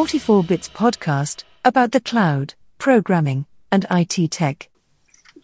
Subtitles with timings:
[0.00, 4.70] 44 Bits podcast about the cloud, programming, and IT tech.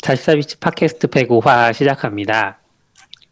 [0.03, 2.59] 44비치 팟캐스트 105화 시작합니다.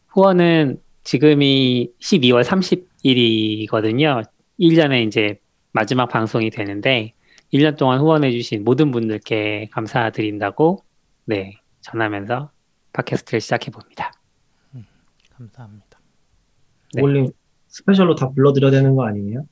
[0.09, 4.23] 후원은 지금이 12월 30일이거든요.
[4.61, 5.41] 1년에 이제
[5.73, 7.15] 마지막 방송이 되는데
[7.55, 10.85] 1년 동안 후원해주신 모든 분들께 감사드린다고
[11.25, 12.51] 네 전하면서
[12.93, 14.13] 팟캐스트를 시작해봅니다.
[15.39, 16.01] 감사합니다.
[16.93, 17.01] 네.
[17.01, 17.29] 오글님
[17.69, 19.47] 스페셜로 다 불러드려야 되는 거 아니에요?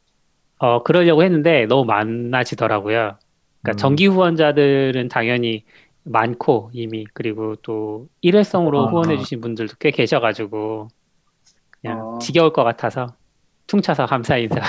[0.63, 3.19] 어 그러려고 했는데 너무 많아지더라고요.
[3.63, 3.77] 그러니까 음.
[3.77, 5.65] 정기 후원자들은 당연히
[6.05, 8.91] 많고 이미 그리고 또 일회성으로 아.
[8.91, 10.87] 후원해 주신 분들도 꽤 계셔 가지고
[11.81, 12.19] 그냥 아.
[12.21, 13.17] 지겨울 것 같아서
[13.67, 14.61] 퉁쳐서 감사 인사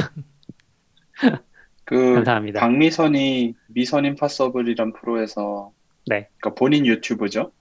[1.85, 2.59] 그 감사합니다.
[2.59, 5.69] 박미선이 미선 임파서블이란 프로에서
[6.07, 6.27] 네.
[6.39, 7.51] 그러니까 본인 유튜브죠.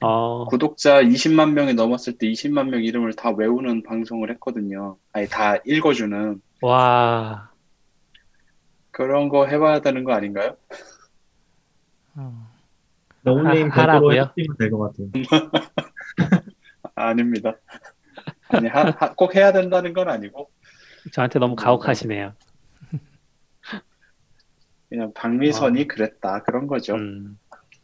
[0.00, 4.96] 어, 구독자 20만 명이 넘었을 때 20만 명 이름을 다 외우는 방송을 했거든요.
[5.12, 7.49] 아니 다 읽어주는 와,
[8.90, 10.56] 그런 거 해봐야 되는 거 아닌가요?
[12.16, 12.48] 어,
[13.22, 14.08] 너울님 하- 하라고요?
[14.08, 15.10] 별도로 해주시면 될것 같아요.
[16.94, 17.54] 아닙니다.
[18.48, 20.50] 아니 하- 하- 꼭 해야 된다는 건 아니고
[21.12, 22.32] 저한테 너무 가혹하시네요.
[24.88, 26.94] 그냥 박미선이 그랬다 그런 거죠.
[26.96, 27.38] 음,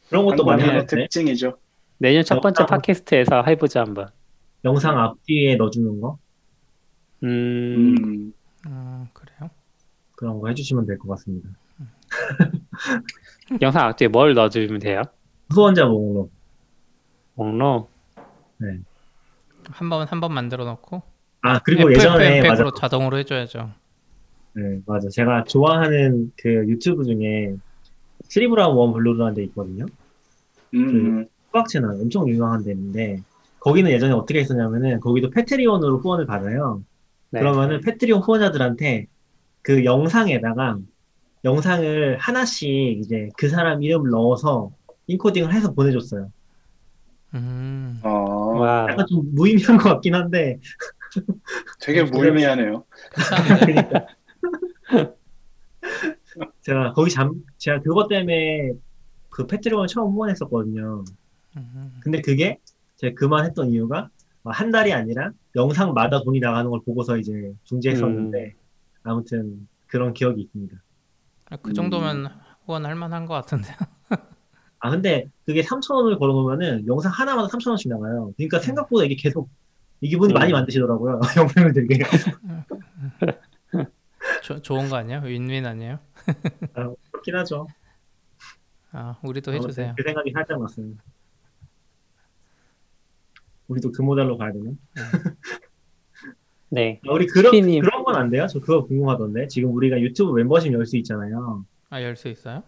[0.09, 1.57] 그런 것도 많이 하는데 특징이죠.
[1.99, 4.09] 내년 첫 번째 영상- 팟캐스트에서 해보자 한번.
[4.65, 6.19] 영상 앞뒤에 넣어주는 거
[7.23, 8.33] 음, 음,
[8.67, 9.07] 음,
[10.17, 11.49] 그런 거 해주시면 될 것 같습니다.
[13.63, 15.03] 영상 앞뒤에 뭘 넣어주면 돼요?
[15.53, 16.33] 후원자 목록
[17.35, 17.91] 목록.
[19.71, 21.03] 한번 한 번 만들어 놓고
[21.43, 23.71] 아 그리고 예전에 맞아 자동으로 해줘야죠.
[24.55, 27.55] 네, 맞아 제가 좋아하는 그 유튜브 중에
[28.29, 29.87] Three Brown One Blue라는 데 있거든요.
[30.75, 33.23] 음, 수학 채널 엄청 유명한 데인데
[33.61, 36.83] 거기는 예전에 어떻게 했었냐면은 거기도 Patreon으로 후원을 받아요.
[37.31, 37.41] 네.
[37.41, 39.07] 그러면은 Patreon 후원자들한테
[39.67, 40.79] 그 영상에다가
[41.43, 42.69] 영상을 하나씩
[43.01, 44.71] 이제 그 사람 이름을 넣어서
[45.09, 46.31] 인코딩을 해서 보내줬어요.
[47.35, 50.61] 음, 어, 와, 약간 좀 무의미한 것 같긴 한데
[51.81, 52.85] 되게 무의미하네요.
[53.67, 54.07] 괜찮은데?
[56.63, 58.71] 제가 거기 잠 제가 그것 때문에
[59.31, 61.03] 그 패트리온을 처음 후원했었거든요.
[61.57, 62.61] 음, 근데 그게
[62.99, 64.11] 제가 그만했던 이유가
[64.45, 68.55] 한 달이 아니라 영상마다 돈이 나가는 걸 보고서 이제 중지했었는데
[69.07, 70.77] 아무튼 그런 기억이 있습니다.
[71.63, 72.29] 그 정도면
[72.65, 73.69] 후원할 만한 것 같은데.
[74.81, 78.33] 아 근데 그게 3,000원을 걸어놓으면은 영상 하나마다 3,000원씩 나가요.
[78.37, 79.49] 그러니까 생각보다 이게 계속
[80.01, 80.35] 이분이 음.
[80.35, 81.21] 많이 만드시더라고요.
[81.37, 82.05] 영상을 되게
[84.43, 85.21] 조, 좋은 거 아니에요?
[85.21, 85.99] 윈윈 아니에요?
[86.75, 87.69] 아, 그렇긴 하죠.
[88.93, 89.95] 아, 우리도 해주세요.
[89.97, 90.89] 그 생각이 살짝 났어요.
[93.69, 94.73] 우리도 그 모델로 가야 되나?
[96.69, 97.01] 네.
[97.07, 97.83] 아, 우리 그런 스피님.
[97.83, 98.47] 그런 건 안 돼요?
[98.49, 99.47] 저 그거 궁금하던데.
[99.49, 101.65] 지금 우리가 유튜브 멤버십 열 수 있잖아요.
[101.91, 102.63] 아, 열 수 있어요?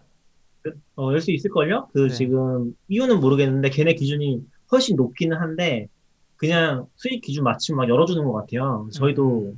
[0.95, 1.89] 어, 열 수 있을걸요?
[1.93, 2.09] 그 네.
[2.09, 5.87] 지금 이유는 모르겠는데 걔네 기준이 훨씬 높기는 한데
[6.35, 8.87] 그냥 수익 기준 맞추면 막 열어주는 것 같아요.
[8.93, 9.55] 저희도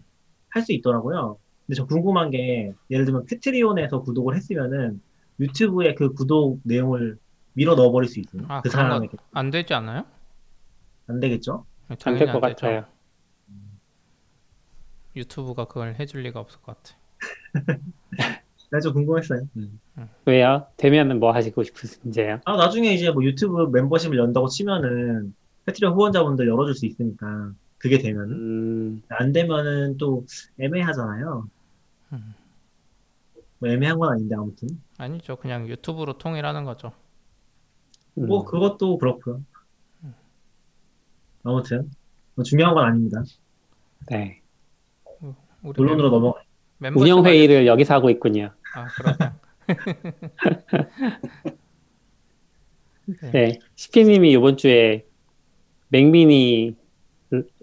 [0.50, 1.38] 할수 있더라고요.
[1.68, 5.02] 근데 저 궁금한 게 예를 들면 패트리온에서 구독을 했으면은
[5.40, 7.18] 유튜브에 그 구독 내용을
[7.54, 8.44] 밀어 넣어버릴 수 있어요.
[8.48, 10.06] 아, 그 사람에게 안 되지 않아요?
[11.08, 11.66] 안 되겠죠?
[11.90, 12.40] 안 당연히 될 것.
[12.42, 12.86] 같아요.
[15.16, 16.96] 유튜브가 그걸 해줄 리가 없을 것 같아.
[18.72, 19.42] 나 좀 궁금했어요.
[20.26, 20.66] 왜요?
[20.78, 22.40] 되면은 뭐 하시고 싶으신지요?
[22.46, 25.36] 아 나중에 이제 뭐 유튜브 멤버십을 연다고 치면은
[25.66, 30.26] 패트리온 후원자분들 열어줄 수 있으니까 그게 되면은 음, 안 되면은 또
[30.58, 31.48] 애매하잖아요.
[32.14, 32.34] 음.
[33.60, 35.36] 뭐 애매한 건 아닌데 아무튼 아니죠.
[35.36, 36.94] 그냥 유튜브로 통일하는 거죠.
[38.18, 38.28] 음.
[38.28, 39.42] 뭐 그것도 그렇고요.
[41.44, 41.92] 아무튼
[42.36, 43.22] 뭐 중요한 건 아닙니다.
[44.10, 44.41] 네.
[45.64, 46.36] 우리 본론으로 멤버- 넘어.
[47.02, 48.52] 운영 회의를 여기서 하고 있군요.
[48.76, 49.34] 아, 그러면
[53.34, 53.60] 네.
[53.76, 55.06] 시피님이 이번 주에
[55.90, 56.76] Mac mini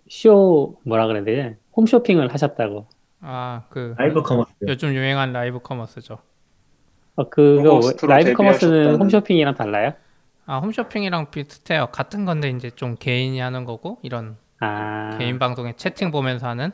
[0.09, 1.57] 쇼 뭐라 그래야 되지?
[1.77, 2.87] 홈쇼핑을 하셨다고.
[3.21, 4.53] 아, 그 live commerce.
[4.69, 6.19] 요즘 유행한 live commerce죠.
[7.17, 9.93] 어, 그거 live commerce는 데뷔하셨다는- 홈쇼핑이랑 달라요?
[10.47, 11.89] 아, 홈쇼핑이랑 비슷해요.
[11.93, 16.71] 같은 건데 이제 좀 개인이 하는 거고 이런 아, 개인 방송에 채팅 보면서 하는.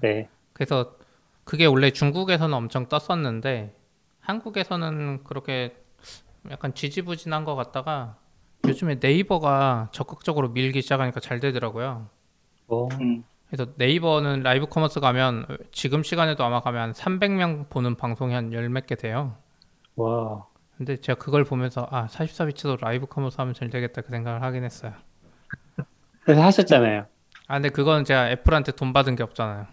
[0.00, 0.28] 네.
[0.56, 0.96] 그래서
[1.44, 3.76] 그게 원래 중국에서는 엄청 떴었는데
[4.20, 5.76] 한국에서는 그렇게
[6.50, 8.16] 약간 지지부진한 것 같다가
[8.66, 12.08] 요즘에 네이버가 적극적으로 밀기 시작하니까 잘 되더라고요.
[12.68, 18.32] 뭐, 음, 그래서 네이버는 live commerce 가면 지금 시간에도 아마 가면 한 300명 보는 방송이
[18.32, 19.36] 한 열 몇 개 돼요.
[19.96, 20.46] 와,
[20.78, 24.94] 근데 제가 그걸 보면서 아 44bits도 live commerce 하면 잘 되겠다 그 생각을 하긴 했어요.
[26.24, 27.06] 그래서 하셨잖아요.
[27.46, 29.66] 아 근데 그건 제가 애플한테 돈 받은 게 없잖아요.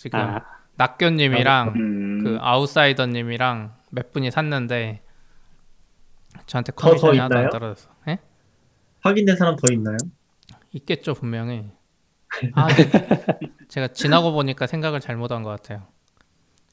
[0.00, 0.40] 지금 아,
[0.76, 2.24] 낙교님이랑 음, 음.
[2.24, 5.02] 그 아웃사이더님이랑 몇 분이 샀는데
[6.46, 7.50] 저한테 커미션이 하나도 안?
[7.50, 7.90] 떨어졌어.
[8.08, 8.18] 예?
[9.00, 9.98] 확인된 사람 더 있나요?
[10.72, 11.70] 있겠죠 분명히.
[12.54, 15.82] 아, 근데 제가 지나고 보니까 생각을 잘못한 것 같아요.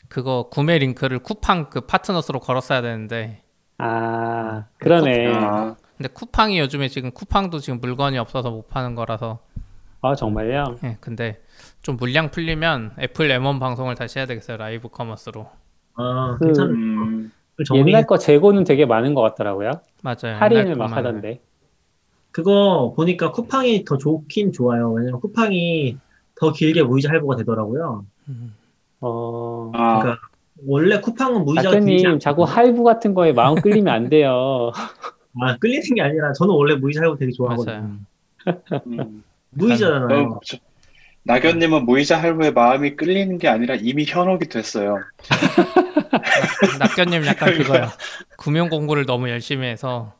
[0.07, 3.43] 그거 구매 링크를 쿠팡 그 파트너스로 걸었어야 되는데
[3.77, 5.33] 아, 그러네.
[5.33, 9.41] 아, 근데 쿠팡이 요즘에 지금 쿠팡도 지금 물건이 없어서 못 파는 거라서
[10.09, 10.77] 아, 정말요?
[10.83, 11.41] 예, 근데
[11.81, 15.47] 좀 물량 풀리면 Apple M1 방송을 다시 해야 되겠어요 live commerce로
[15.95, 17.31] 아, 그- 괜찮은 음,
[17.65, 17.89] 정리.
[17.91, 19.71] 옛날 거 재고는 되게 많은 것 같더라고요.
[20.03, 21.41] 맞아요 할인을 막 하던데.
[22.31, 24.91] 그거 보니까 쿠팡이 더 좋긴 좋아요.
[24.93, 25.97] 왜냐면 쿠팡이
[26.35, 28.05] 더 길게 무이자 할부가 되더라고요.
[28.29, 28.53] 음,
[29.01, 30.21] 어, 아, 그러니까
[30.67, 32.19] 원래 쿠팡은 무이자가 길지.
[32.19, 34.71] 자꾸 할부 같은 거에 마음 끌리면 안 돼요.
[35.41, 37.31] 아, 끌리는 게 아니라 저는 원래 무이자 할부 되게.
[37.31, 37.97] 좋아하거든요.
[38.85, 39.23] 음.
[39.57, 40.29] 무이자잖아요.
[40.29, 40.59] 복잡.
[41.23, 44.99] 낙연님은 무이자 할부에 마음이 끌리는 게 아니라 이미 현혹이 됐어요.
[46.79, 47.91] 낙견님 약간 그거야
[48.37, 50.13] 금융 공부를 너무 열심히 해서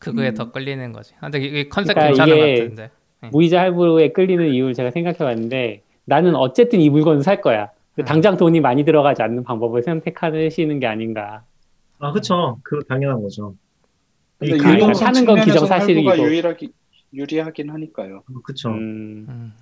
[0.00, 0.34] 그거에 음.
[0.34, 2.90] 더 끌리는 거지 아, 근데 이게 컨셉 그러니까 괜찮은 것 같은데
[3.30, 7.70] 무이자 할부에 끌리는 이유를 제가 생각해 봤는데 나는 어쨌든 이 물건을 살 거야.
[7.98, 8.04] 음.
[8.04, 11.44] 당장 돈이 많이 들어가지 않는 방법을 선택하시는 게 아닌가.
[11.98, 12.58] 아, 그쵸.
[12.62, 13.54] 그 당연한 거죠.
[14.38, 16.10] 근데 이 사는 건 측면에서 기정 사실이고.
[16.10, 16.72] 할부가 유일하기,
[17.14, 18.22] 유리하긴 하니까요.
[18.44, 18.70] 그쵸.
[18.70, 19.52] 음, 음.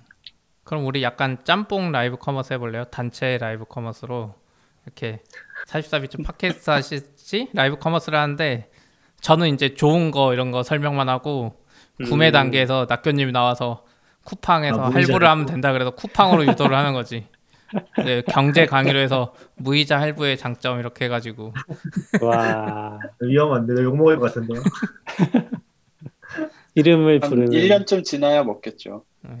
[0.63, 2.85] 그럼 우리 약간 짬뽕 라이브 커머스 해볼래요?
[2.85, 4.33] 단체 라이브 커머스로
[4.85, 5.21] 이렇게
[5.67, 8.69] 44비트 팟캐스트 하듯이 라이브 커머스를 하는데
[9.21, 11.53] 저는 이제 좋은 거 이런 거 설명만 하고
[12.05, 12.31] 구매 음.
[12.31, 13.85] 단계에서 낙교님이 나와서
[14.25, 15.45] 쿠팡에서 아, 할부를 하면.
[15.45, 17.27] 된다 그래서 쿠팡으로 유도를 하는 거지.
[18.05, 21.53] 네, 경제 강의로 해서 무이자 할부의 장점 이렇게 해가지고
[22.21, 24.61] 와, 위험한데, 나 욕먹을 것 같은데요.
[26.75, 27.51] 이름을 한 부르는.
[27.51, 29.05] 1년쯤 지나야 먹겠죠.
[29.21, 29.37] 네.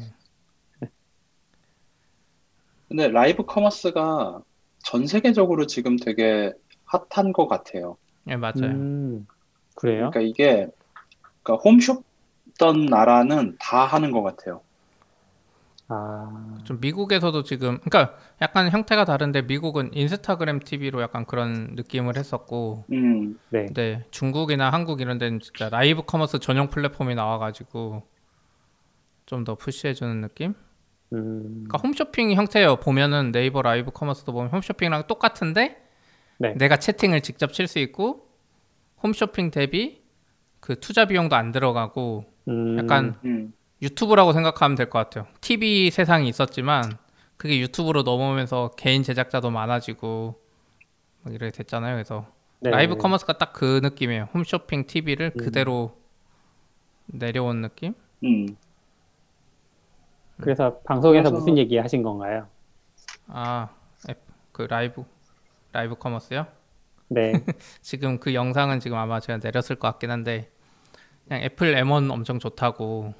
[2.87, 4.43] 근데 라이브 커머스가
[4.83, 6.51] 전 세계적으로 지금 되게
[6.85, 7.97] 핫한 것 같아요.
[8.23, 8.65] 네, 맞아요.
[8.65, 9.25] 음,
[9.75, 10.11] 그래요?
[10.11, 10.67] 그러니까 이게
[11.41, 14.61] 그러니까 홈쇼핑하던 나라는 다 하는 것 같아요.
[15.89, 22.85] 아, 좀 미국에서도 지금 그러니까 약간 형태가 다른데 미국은 인스타그램 TV로 약간 그런 느낌을 했었고
[22.91, 23.65] 음, 네.
[23.65, 28.03] 근데 중국이나 한국 이런 데는 진짜 라이브 커머스 전용 플랫폼이 나와가지고
[29.25, 30.53] 좀 더 push해주는 느낌?
[31.13, 32.77] 음, 그러니까 홈쇼핑 형태예요.
[32.77, 35.81] 보면은 네이버 라이브 커머스도 보면 홈쇼핑이랑 똑같은데
[36.39, 36.53] 네.
[36.55, 38.27] 내가 채팅을 직접 칠 수 있고
[39.03, 40.01] 홈쇼핑 대비
[40.59, 43.53] 그 투자 비용도 안 들어가고 음, 약간 음.
[43.87, 45.27] 유튜브라고 생각하면 될 것 같아요.
[45.41, 46.97] TV 세상이 있었지만
[47.37, 50.39] 그게 유튜브로 넘어오면서 개인 제작자도 많아지고
[51.23, 51.93] 막 이렇게 됐잖아요.
[51.95, 52.25] 그래서
[52.61, 52.69] 네.
[52.69, 54.29] 라이브 커머스가 딱 그 느낌이에요.
[54.33, 55.37] 홈쇼핑 TV를 음.
[55.37, 55.97] 그대로
[57.07, 57.93] 내려온 느낌?
[58.23, 58.55] 음.
[60.39, 62.47] 그래서 방송에서 그래서- 무슨 얘기 하신 건가요?
[63.27, 63.69] 아,
[64.09, 64.19] 앱,
[64.51, 65.03] 그 라이브
[65.71, 66.47] 라이브 커머스요?
[67.09, 67.33] 네.
[67.81, 70.49] 지금 그 영상은 지금 아마 제가 내렸을 것 같긴 한데
[71.27, 73.13] 그냥 애플 M1 엄청 좋다고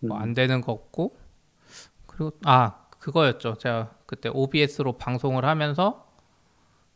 [0.00, 0.22] 뭐 음.
[0.22, 1.16] 안 되는 거 없고
[2.06, 3.54] 그리고 아 그거였죠.
[3.54, 6.06] 제가 그때 OBS로 방송을 하면서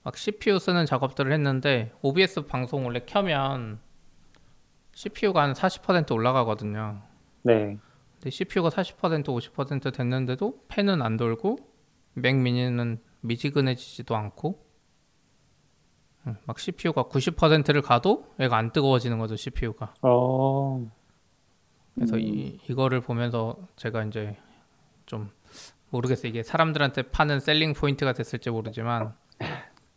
[0.02, 3.80] 막 CPU 쓰는 작업들을 했는데 OBS 방송 원래 켜면
[4.92, 7.02] CPU가 한 40% 올라가거든요.
[7.42, 7.78] 네.
[8.14, 11.58] 근데 CPU가 40% 50% 됐는데도 팬은 안 돌고
[12.14, 14.66] 맥 미니는 미지근해지지도 않고
[16.26, 20.90] 응, 막 CPU가 90%를 가도 얘가 안 뜨거워지는 거죠 CPU가 어,
[21.94, 24.36] 그래서 이, 이거를 보면서 제가 이제
[25.06, 25.30] 좀
[25.90, 29.14] 모르겠어요 이게 사람들한테 파는 셀링 포인트가 됐을지 모르지만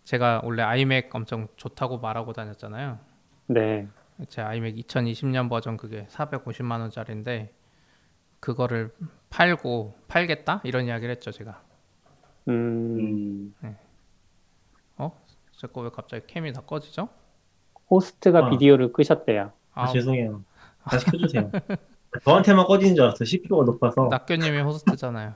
[0.03, 2.99] 제가 원래 아이맥 엄청 좋다고 말하고 다녔잖아요
[3.47, 3.87] 네.
[4.27, 7.53] 제 아이맥 2020년 버전 그게 450만 원짜리인데
[8.39, 8.91] 그거를
[9.29, 11.61] 팔고 팔겠다 이런 이야기를 했죠 제가
[12.49, 13.75] 음, 음.
[15.63, 17.07] 제거왜 갑자기 캠이 다 꺼지죠?
[17.89, 18.49] 호스트가 아.
[18.49, 19.53] 비디오를 끄셨대요.
[19.73, 20.43] 아, 죄송해요.
[20.89, 21.51] 다시 켜주세요.
[22.23, 23.25] 저한테만 꺼지는 줄 알았어요.
[23.25, 24.07] CPU가 높아서.
[24.09, 25.33] 낙교님이 호스트잖아요.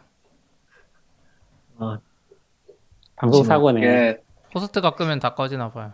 [1.79, 1.99] 아,
[3.15, 3.43] 방송.
[3.43, 3.79] 사고네.
[3.79, 4.23] 이게
[4.53, 5.93] 호스트가 끄면 다 꺼지나 봐요.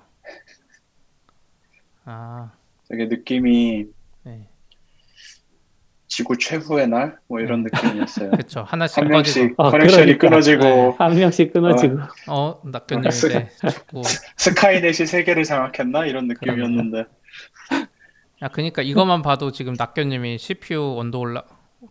[2.05, 2.51] 아,
[2.89, 3.85] 되게 느낌이
[4.23, 4.47] 네,
[6.07, 7.17] 지구 최후의 날?
[7.27, 8.31] 뭐 이런 느낌이었어요.
[8.31, 8.61] 그렇죠.
[8.63, 9.39] 하나씩 한 꺼지고.
[9.39, 10.27] 명씩 어, 커넥션이 그러니까.
[10.29, 11.99] 끊어지고 한 명씩 끊어지고.
[12.27, 14.01] 어, 낙교님 이제 죽고.
[14.37, 16.05] 스카이넷이 세계를 장악했나?
[16.05, 17.05] 이런 느낌이었는데
[18.43, 21.43] 야, 그러니까 이것만 봐도 지금 낙교님이 CPU 온도 올라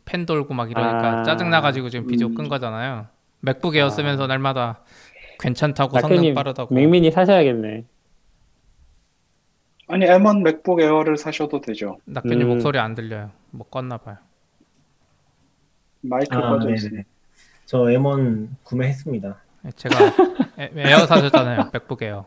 [0.04, 1.22] 팬 돌고 막 이러니까 아.
[1.22, 2.34] 짜증 나가지고 지금 비디오 음.
[2.34, 3.06] 끈 거잖아요.
[3.40, 4.80] 맥북 에어 쓰면서 날마다
[5.40, 6.74] 괜찮다고 성능 빠르다고.
[6.74, 7.84] 맥미니 사셔야겠네.
[9.88, 11.98] 아니 M1 맥북 에어를 사셔도 되죠.
[12.04, 12.48] 낙교님 음.
[12.48, 13.30] 목소리 안 들려요.
[13.50, 14.18] 뭐 껐나 봐요.
[16.02, 16.74] 마이크 아, 꺼져 네네.
[16.74, 17.02] 있어요.
[17.64, 19.36] 저 M1 구매했습니다.
[19.76, 19.96] 제가
[20.58, 21.70] 에, 에어 사줬잖아요.
[21.72, 22.26] 맥북 에어.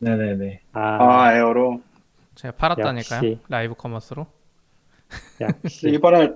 [0.00, 0.60] 네네네.
[0.72, 1.80] 아, 아, 에어로.
[2.34, 3.18] 제가 팔았다니까요.
[3.18, 3.38] 역시.
[3.48, 4.26] 라이브 커머스로.
[5.40, 5.88] 역시.
[5.94, 6.32] 이번에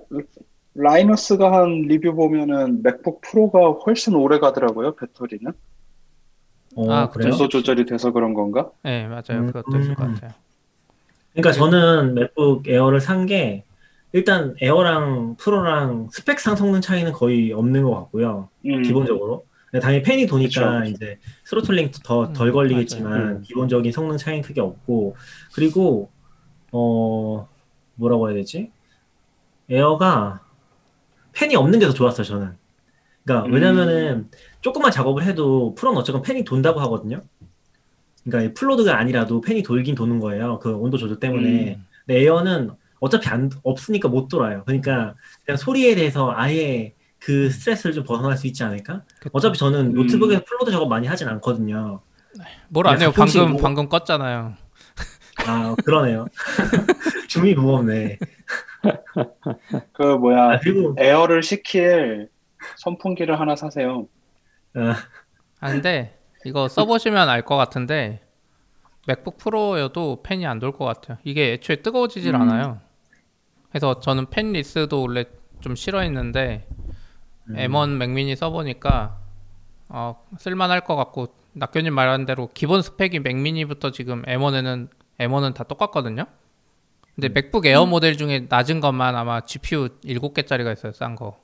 [0.75, 5.53] 라이너스가 한 리뷰 보면은 맥북 프로가 훨씬 오래 가더라고요, 배터리는.
[6.77, 7.33] 어, 아, 그래요?
[7.33, 8.71] 온도 조절이 돼서 그런 건가?
[8.85, 9.41] 네, 맞아요.
[9.41, 9.47] 음.
[9.53, 10.31] 그것도 있을 것 같아요.
[11.33, 13.65] 그러니까 저는 맥북 에어를 산 게
[14.13, 18.49] 일단 에어랑 프로랑 스펙상 성능 차이는 거의 없는 것 같고요.
[18.65, 18.83] 음.
[18.83, 19.45] 기본적으로.
[19.71, 20.91] 근데 당연히 팬이 도니까 그쵸.
[20.91, 23.13] 이제 throttling 더 덜 음, 걸리겠지만.
[23.37, 23.43] 음.
[23.43, 25.17] 기본적인 성능 차이는 크게 없고
[25.55, 26.11] 그리고
[26.73, 27.49] 어
[27.95, 28.71] 뭐라고 해야 되지?
[29.71, 30.41] 에어가
[31.33, 32.57] 팬이 없는 게 더 좋았어요 저는.
[33.25, 33.53] 그러니까 음.
[33.53, 34.31] 왜냐면은
[34.63, 37.23] 조금만 작업을 해도 프로는 어쨌건 팬이 돈다고 하거든요.
[38.25, 40.59] 그러니까 이 full load가 아니라도 팬이 돌긴 도는 거예요.
[40.61, 41.75] 그 온도 조절 때문에.
[41.77, 41.85] 음.
[42.07, 42.71] 근데 에어는
[43.01, 44.65] 어차피 안, 없으니까 못 돌아요.
[44.65, 49.03] 그러니까 그냥 소리에 대해서 아예 그 스트레스를 좀 벗어날 수 있지 않을까?
[49.19, 49.31] 그쵸.
[49.33, 49.93] 어차피 저는 음.
[49.95, 52.01] 노트북에서 full load 작업 많이 하진 않거든요.
[52.69, 53.13] 뭘 안 해요?
[53.15, 54.55] 방금 뭐- 방금 껐잖아요.
[55.47, 56.27] 아, 그러네요.
[57.29, 58.19] 중이 무겁네.
[59.93, 62.29] 그 뭐야, 아, 그리고, 에어를 식힐
[62.77, 64.07] 선풍기를 하나 사세요.
[64.75, 64.95] 아,
[65.61, 68.23] 아 근데 이거 써보시면 알 것 같은데
[69.07, 71.19] 맥북 프로여도 팬이 안 돌 것 같아요.
[71.25, 72.43] 이게 애초에 뜨거워지질 음.
[72.43, 72.81] 않아요.
[73.71, 75.25] 그래서 저는 fanless도 원래
[75.61, 76.67] 좀 싫어했는데
[77.51, 77.55] 음.
[77.55, 79.19] M1 맥미니 써보니까
[79.89, 84.89] 어, 쓸만할 것 같고 낙교님 말한 대로 기본 스펙이 맥미니부터 지금 M1에는
[85.19, 86.27] M1은 다 똑같거든요.
[87.15, 90.93] 근데 맥북 에어 모델 중에 낮은 것만 아마 GPU 7개짜리가 있어요.
[90.93, 91.41] 싼 거.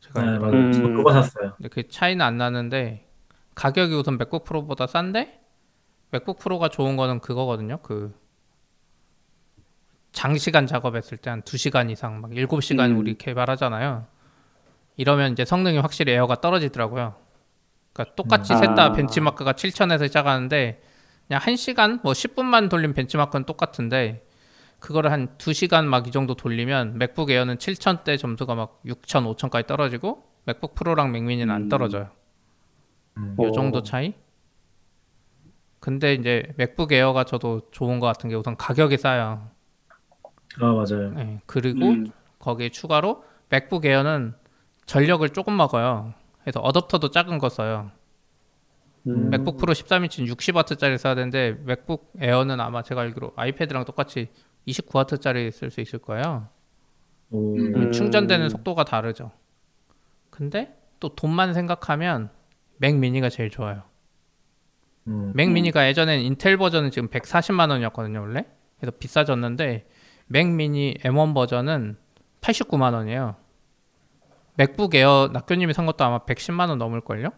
[0.00, 0.40] 제가 아, 알기로.
[0.40, 0.56] 맞아요.
[0.56, 0.72] 음.
[0.72, 1.52] 저 그거 샀어요.
[1.56, 3.06] 근데 그 차이는 안 나는데
[3.54, 5.40] 가격이 우선 맥북 프로보다 싼데
[6.10, 7.78] 맥북 프로가 좋은 거는 그거거든요.
[7.82, 8.12] 그
[10.12, 12.98] 장시간 작업했을 때 한 2시간 이상 막 7시간 음.
[12.98, 14.06] 우리 개발하잖아요.
[14.96, 17.14] 이러면 이제 성능이 확실히 에어가 떨어지더라고요.
[17.92, 18.58] 그러니까 똑같이 음.
[18.58, 18.92] 셋다 아.
[18.92, 20.82] 벤치마크가 7000에서 시작하는데
[21.28, 24.26] 그냥 1시간 뭐 10분만 돌린 벤치마크는 똑같은데
[24.80, 30.24] 그거를 한 2시간 막 이 정도 돌리면 맥북 에어는 7000대 점수가 막 6000, 5000까지 떨어지고
[30.44, 31.68] 맥북 프로랑 맥미니는 안 음.
[31.68, 32.08] 떨어져요.
[33.16, 33.36] 음.
[33.40, 33.52] 요 오.
[33.52, 34.14] 정도 차이?
[35.78, 39.48] 근데 이제 맥북 에어가 저도 좋은 것 같은 게 우선 가격이 싸요.
[40.60, 41.14] 아, 맞아요.
[41.18, 42.06] 예, 그리고 음.
[42.38, 44.34] 거기에 추가로 맥북 에어는
[44.86, 46.14] 전력을 조금 먹어요.
[46.42, 47.90] 그래서 어댑터도 작은 거 써요.
[49.06, 49.30] 음.
[49.30, 54.28] 맥북 프로 13인치는 60W짜리 써야 되는데 맥북 에어는 아마 제가 알기로 아이패드랑 똑같이
[54.68, 56.48] 29W짜리 쓸 수 있을 거예요.
[57.30, 57.92] 오, 음.
[57.92, 59.32] 충전되는 속도가 다르죠.
[60.30, 62.30] 근데 또 돈만 생각하면
[62.76, 63.82] 맥 미니가 제일 좋아요.
[65.08, 65.32] 음.
[65.34, 68.46] 맥 미니가 예전엔 인텔 버전은 지금 140만 원이었거든요, 원래.
[68.78, 69.86] 그래서 비싸졌는데
[70.26, 71.96] 맥 미니 M1 버전은
[72.40, 73.36] 89만 원이에요.
[74.54, 77.30] 맥북 에어 낙교님이 산 것도 아마 110만 원 넘을 걸요?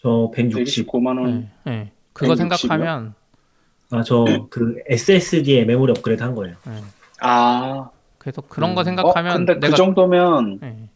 [0.00, 0.86] 저 160.
[0.86, 1.40] 129만 원.
[1.64, 1.92] 네, 네.
[2.12, 2.36] 그거 160이요?
[2.38, 3.14] 생각하면
[3.90, 6.56] 아, 저 그 SSD에 메모리 업그레이드 한 거예요.
[6.66, 6.80] 네.
[7.20, 8.74] 아, 그래서 그런 음.
[8.74, 10.88] 거 어, 생각하면 근데 내가 그 정도면 네.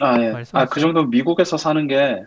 [0.00, 0.32] 아, 예.
[0.52, 2.24] 아, 그 정도면 미국에서 사는 게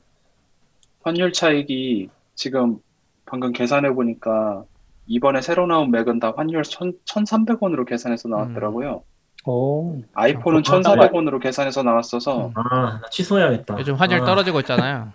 [1.01, 2.79] 환율 차익이 지금
[3.25, 4.63] 방금 계산해 보니까
[5.07, 9.03] 이번에 새로 나온 맥은 다 환율 1,300원으로 계산해서 나왔더라고요.
[9.45, 10.01] 오.
[10.13, 12.53] 아이폰은 아, 1,400원으로 계산해서 나왔어서 음.
[12.55, 13.77] 아, 나 취소해야겠다.
[13.79, 15.11] 요즘 환율 아, 떨어지고 있잖아요.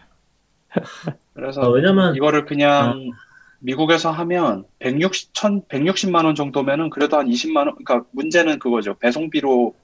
[1.34, 3.10] 그래서 아, 왜냐면 이거를 그냥
[3.58, 8.94] 미국에서 하면 160, 1 160만 원 정도면은 그래도 한 20만 원, 그러니까 문제는 그거죠.
[8.94, 9.74] 배송비로랑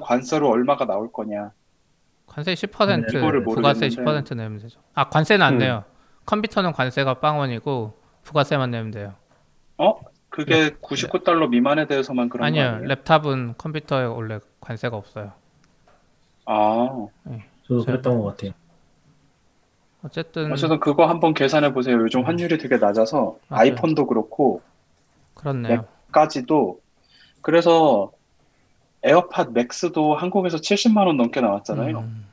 [0.00, 1.50] 관세로 얼마가 나올 거냐.
[2.26, 4.30] 관세 10% 네, 이거를 부가세 모르겠는데.
[4.32, 4.80] 10% 내면 되죠.
[4.94, 5.58] 아 관세는 안 음.
[5.58, 5.84] 내요.
[6.24, 9.14] 컴퓨터는 관세가 빵원이고 부가세만 내면 돼요.
[9.78, 9.98] 어?
[10.36, 12.94] 그게 99달러 미만에 대해서만 그런 거 아니요, 아니에요?
[12.94, 15.32] 랩탑은 컴퓨터에 원래 관세가 없어요.
[16.44, 17.06] 아,
[17.66, 18.52] 저도 그랬던 것 같아요.
[20.02, 21.96] 어쨌든 어쨌든 그거 한번 계산해 보세요.
[21.96, 23.62] 요즘 환율이 되게 낮아서 맞아요.
[23.62, 24.60] 아이폰도 그렇고
[25.34, 25.86] 그렇네요.
[26.12, 26.80] 까지도
[27.40, 28.12] 그래서
[29.02, 31.98] 에어팟 맥스도 한국에서 70만 원 넘게 나왔잖아요.
[32.00, 32.26] 음,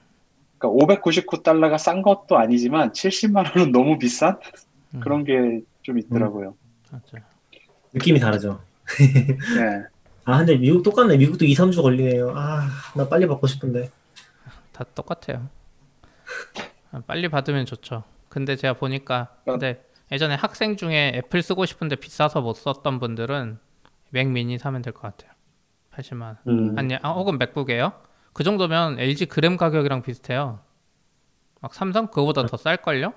[0.58, 4.38] 그러니까 599달러가 싼 것도 아니지만 70만 원은 너무 비싼
[4.94, 6.56] 음, 그런 게 좀 있더라고요.
[6.92, 7.24] 맞아요.
[7.94, 8.62] 느낌이 다르죠.
[8.98, 9.84] 네.
[10.26, 11.18] 아, 근데 미국 똑같네.
[11.18, 12.34] 미국도 2, 3주 걸리네요.
[12.36, 13.90] 아, 나 빨리 받고 싶은데.
[14.72, 15.48] 다 똑같아요.
[16.92, 18.04] 아, 빨리 받으면 좋죠.
[18.30, 23.60] 근데 제가 보니까 근데 예전에 학생 중에 애플 쓰고 싶은데 비싸서 못 썼던 분들은
[24.12, 25.32] 맥 미니 사면 될 것 같아요.
[25.92, 26.38] 80만 원.
[26.48, 26.78] 음.
[26.78, 27.94] 아니, 아, 혹은 맥북이에요?
[28.32, 30.60] 그 정도면 LG 그램 가격이랑 비슷해요.
[31.62, 33.14] 막 삼성 그거보다 더 쌀걸요?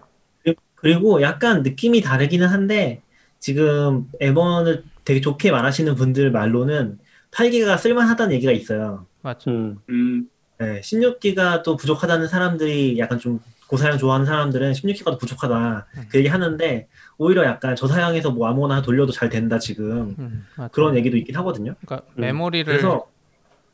[0.75, 3.03] 그리고 약간 느낌이 다르기는 한데,
[3.39, 6.99] 지금 M1을 되게 좋게 말하시는 분들 말로는
[7.31, 9.07] 8기가 쓸만하다는 얘기가 있어요.
[9.23, 9.51] 맞죠.
[9.51, 9.79] 음.
[9.91, 10.29] 음,
[10.59, 16.03] 네, 16기가 또 부족하다는 사람들이 약간 좀 고사양 좋아하는 사람들은 16기가도 부족하다 음.
[16.09, 16.89] 그 얘기 하는데
[17.19, 20.47] 오히려 약간 저사양에서 뭐 아무거나 돌려도 잘 된다 지금 음.
[20.73, 21.75] 그런 얘기도 있긴 하거든요.
[21.85, 22.21] 그러니까 음.
[22.21, 23.09] 메모리를 그래서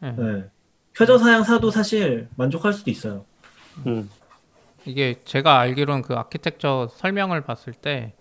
[0.02, 0.10] 예.
[0.10, 0.44] 네.
[0.96, 3.24] 최저 사양 사도 사실 만족할 수도 있어요.
[3.86, 4.08] 음.
[4.84, 8.14] 이게 제가 알기로는 그 아키텍처 설명을 봤을 때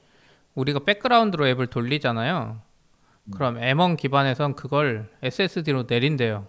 [0.55, 2.62] 우리가 백그라운드로 앱을 돌리잖아요.
[3.34, 6.48] 그럼 M1 기반에선 그걸 SSD로 내린대요.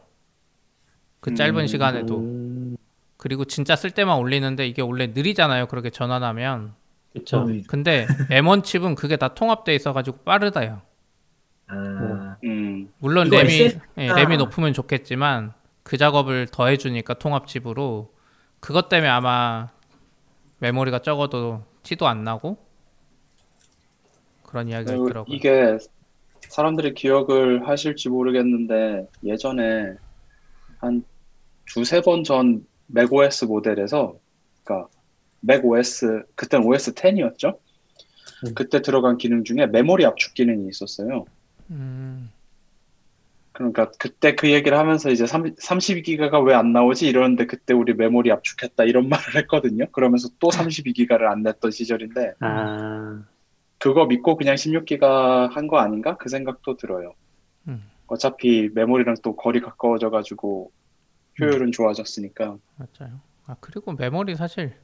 [1.20, 1.66] 그 짧은 음.
[1.66, 2.18] 시간에도.
[2.18, 2.76] 음,
[3.16, 5.66] 그리고 진짜 쓸 때만 올리는데 이게 원래 느리잖아요.
[5.66, 6.74] 그렇게 전환하면.
[7.12, 7.46] 그쵸.
[7.68, 10.80] 근데 M1 칩은 그게 다 통합돼 있어가지고 빠르다요.
[11.68, 12.90] 아, 음.
[12.98, 15.52] 물론 램이 SS 예, 가- 램이 높으면 좋겠지만
[15.84, 18.12] 그 작업을 더 해주니까 통합 칩으로
[18.60, 19.68] 그것 때문에 아마
[20.58, 22.58] 메모리가 적어도 티도 안 나고
[24.52, 25.34] 그런 이야기가 그리고 있더라고요.
[25.34, 25.78] 이게
[26.40, 29.94] 사람들이 기억을 하실지 모르겠는데 예전에
[30.78, 31.02] 한
[31.66, 34.14] 두세 번 전 맥OS 모델에서
[34.62, 34.88] 그러니까
[35.40, 37.56] 맥OS 그때는 OS 10이었죠?
[38.46, 38.54] 음.
[38.54, 41.24] 그때 들어간 기능 중에 메모리 압축 기능이 있었어요.
[41.70, 42.30] 음,
[43.52, 48.84] 그러니까 그때 그 얘기를 하면서 이제 32기가가 왜 안 나오지 이러는데 그때 우리 메모리 압축했다
[48.84, 49.86] 이런 말을 했거든요.
[49.92, 53.22] 그러면서 또 32기가를 안 냈던 시절인데 아,
[53.82, 56.16] 그거 믿고 그냥 16기가 한 거 아닌가?
[56.16, 57.14] 그 생각도 들어요.
[57.68, 57.90] 음.
[58.06, 60.70] 어차피 메모리랑 또 거리 가까워져 가지고
[61.40, 62.58] 효율은 좋아졌으니까.
[62.76, 63.20] 맞아요.
[63.46, 64.76] 아 그리고 메모리 사실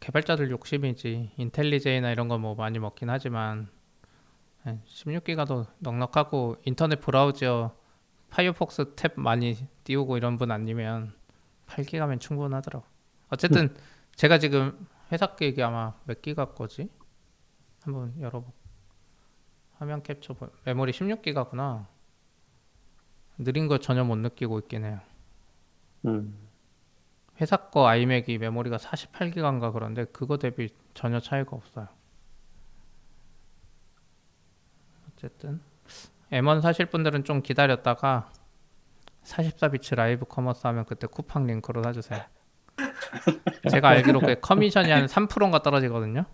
[0.00, 3.68] 개발자들 욕심이지 IntelliJ나 이런 거 뭐 많이 먹긴 하지만
[4.66, 7.74] 16기가도 넉넉하고 인터넷 브라우저
[8.30, 11.12] Firefox 탭 많이 띄우고 이런 분 아니면
[11.68, 12.84] 8기가면 충분하더라고.
[13.30, 13.74] 어쨌든
[14.16, 16.88] 제가 지금 회사 계획이 아마 몇 기가 거지?
[17.82, 18.46] 한번 열어보.
[19.78, 21.86] 화면 캡처 보- 메모리 16기가구나.
[23.38, 25.00] 느린 거 전혀 못 느끼고 있긴 해요.
[26.04, 26.36] 음,
[27.40, 31.88] 회사 거 아이맥이 메모리가 48기가인가 그런데 그거 대비 전혀 차이가 없어요.
[35.16, 35.60] 어쨌든
[36.32, 38.30] M1 사실 분들은 좀 기다렸다가
[39.24, 42.20] 44bits live commerce 하면 그때 쿠팡 링크로 사주세요.
[43.70, 46.24] 제가 알기로 그 커미션이 한 3%인가 떨어지거든요.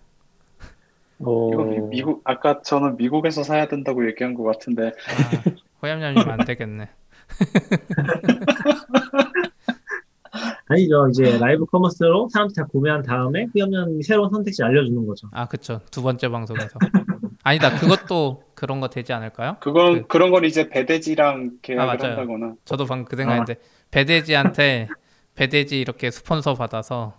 [1.18, 5.50] 오, 이거 미- 미국 아까 저는 미국에서 사야 된다고 얘기한 것 같은데 아,
[5.82, 6.88] 호얌얌이면 안 되겠네.
[10.68, 11.08] 아니죠.
[11.08, 15.28] 이제 live commerce로 사람들이 다 구매한 다음에 후염염이 새로운 선택지 알려주는 거죠.
[15.32, 16.78] 아 그쵸 두 번째 방송에서
[17.44, 19.56] 아니다 그것도 그런 거 되지 않을까요?
[19.60, 22.08] 그건 그- 그런 건 이제 배대지랑 계약을 아.
[22.10, 23.56] 한다거나 저도 방금 그 생각했는데
[23.90, 24.88] 배대지한테
[25.36, 27.14] 배대지 이렇게 스폰서 받아서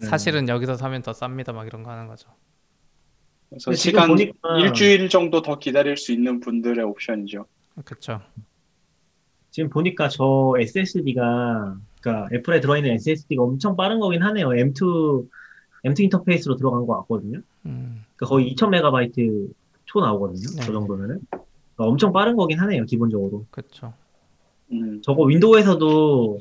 [0.00, 0.06] 네.
[0.06, 2.28] 사실은 여기서 사면 더 쌉니다 막 이런 거 하는 거죠.
[3.52, 7.46] 그래서 시간 보니까- 일주일 정도 더 기다릴 수 있는 분들의 옵션이죠.
[7.84, 8.20] 그쵸.
[9.50, 14.48] 지금 보니까 저 SSD가 그러니까 애플에 들어있는 SSD가 엄청 빠른 거긴 하네요.
[14.48, 15.28] M2
[15.84, 17.40] M2 인터페이스로 들어간 거 같거든요.
[17.66, 19.50] 음, 그러니까 거의 2000메가바이트
[19.84, 20.40] 초 나오거든요.
[20.56, 20.62] 네.
[20.62, 21.44] 저 정도면은 그러니까
[21.84, 22.84] 엄청 빠른 거긴 하네요.
[22.84, 23.44] 기본적으로.
[23.50, 23.92] 그쵸.
[24.72, 26.40] 음, 저거 Windows에서도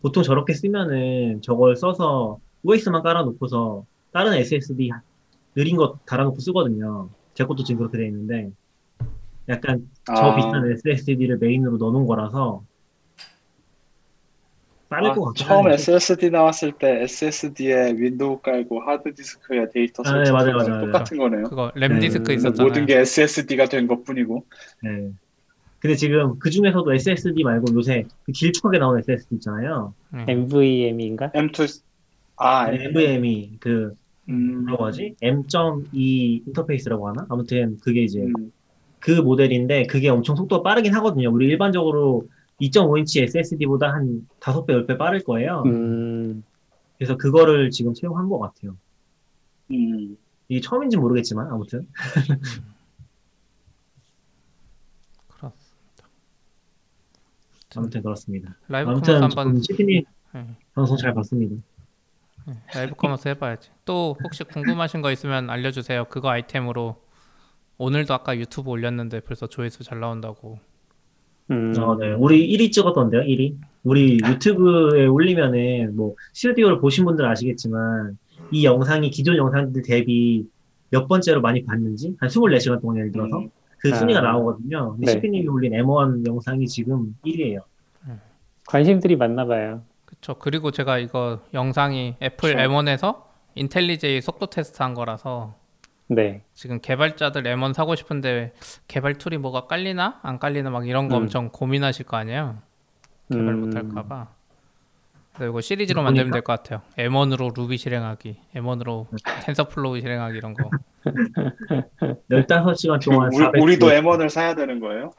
[0.00, 4.90] 보통 저렇게 쓰면은 저걸 써서 OS만 깔아놓고서 다른 SSD
[5.56, 7.08] 느린 거 달아놓고 쓰거든요.
[7.34, 8.50] 제 것도 지금 그렇게 돼 있는데
[9.48, 10.36] 약간 저 아.
[10.36, 12.62] 비싼 SSD를 메인으로 넣어놓은 거라서
[14.88, 15.68] 빠를 아, 것 같긴 처음.
[15.68, 20.86] SSD 나왔을 때 SSD에 Windows 깔고 하드디스크에 데이터 아, 네, 맞아요, 맞아요.
[20.86, 21.44] 똑같은 거네요.
[21.44, 22.68] 그거 램 네, 디스크 음, 있었잖아요.
[22.68, 24.44] 모든 게 SSD가 된 것뿐이고.
[24.82, 25.10] 네.
[25.78, 29.94] 근데 지금 그 중에서도 SSD 말고 요새 그 길쭉하게 나오는 SSD 있잖아요.
[30.12, 30.24] 네.
[30.28, 31.30] NVMe인가?
[31.30, 31.82] M2
[32.36, 33.94] 아, NVMe 그
[34.28, 35.14] 음, 뭐라고 하지?
[35.22, 37.26] M.2 인터페이스라고 하나?
[37.28, 38.52] 아무튼 그게 이제 음,
[38.98, 41.30] 그 모델인데 그게 엄청 속도가 빠르긴 하거든요.
[41.30, 42.28] 우리 일반적으로
[42.60, 45.62] 2.5인치 SSD보다 한 5배, 10배 빠를 거예요.
[45.66, 46.42] 음,
[46.98, 48.76] 그래서 그거를 지금 채용한 것 같아요.
[49.70, 50.16] 음.
[50.48, 51.88] 이게 처음인지 모르겠지만 아무튼
[55.28, 56.08] 그렇습니다.
[57.74, 58.56] 아무튼 그렇습니다.
[58.68, 61.56] 라이브 아무튼 한번 치킨이 네, 방송 잘 봤습니다.
[62.46, 63.70] 네, live commerce 해봐야지.
[63.84, 66.06] 또 혹시 궁금하신 거 있으면 알려주세요.
[66.06, 66.96] 그거 아이템으로
[67.78, 70.58] 오늘도 아까 유튜브 올렸는데 벌써 조회수 잘 나온다고.
[71.50, 72.12] 음, 어, 네.
[72.12, 73.56] 우리 1위 찍었던데요, 1위.
[73.84, 78.18] 우리 유튜브에 올리면은 뭐 스튜디오를 보신 분들 아시겠지만
[78.50, 80.48] 이 영상이 기존 영상들 대비
[80.90, 83.50] 몇 번째로 많이 봤는지 한 24시간 동안 예를 들어서 음.
[83.78, 83.96] 그 아.
[83.96, 84.92] 순위가 나오거든요.
[84.92, 85.12] 근데 네.
[85.12, 87.60] 시피님이 올린 M1 영상이 지금 1위예요.
[88.66, 89.82] 관심들이 많나 봐요.
[90.20, 90.34] 그쵸.
[90.38, 92.68] 그리고 제가 이거 영상이 애플 그쵸.
[92.68, 93.22] M1에서
[93.54, 95.54] IntelliJ 속도 테스트 한 거라서
[96.08, 96.42] 네.
[96.54, 98.52] 지금 개발자들 M1 사고 싶은데
[98.88, 101.22] 개발 tool이 뭐가 깔리나 안 깔리나 막 이런 거 음.
[101.22, 102.58] 엄청 고민하실 거 아니에요.
[103.30, 104.28] 개발 음, 못 할까봐.
[105.34, 106.10] 근데 이거 시리즈로 보니까?
[106.10, 106.80] 만들면 될 것 같아요.
[106.96, 109.06] M1으로 Ruby 실행하기, M1으로
[109.42, 110.70] TensorFlow 실행하기 이런 거.
[112.30, 115.12] 15시간 동안 우리, 400 우리도 M1을 사야 되는 거예요?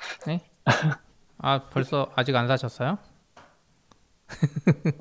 [1.37, 2.97] 아 벌써 아직 안 사셨어요?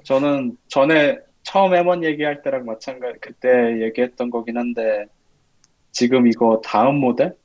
[0.04, 5.06] 저는 전에 처음 M1 얘기할 때랑 마찬가지 그때 얘기했던 거긴 한데
[5.92, 7.36] 지금 이거 다음 모델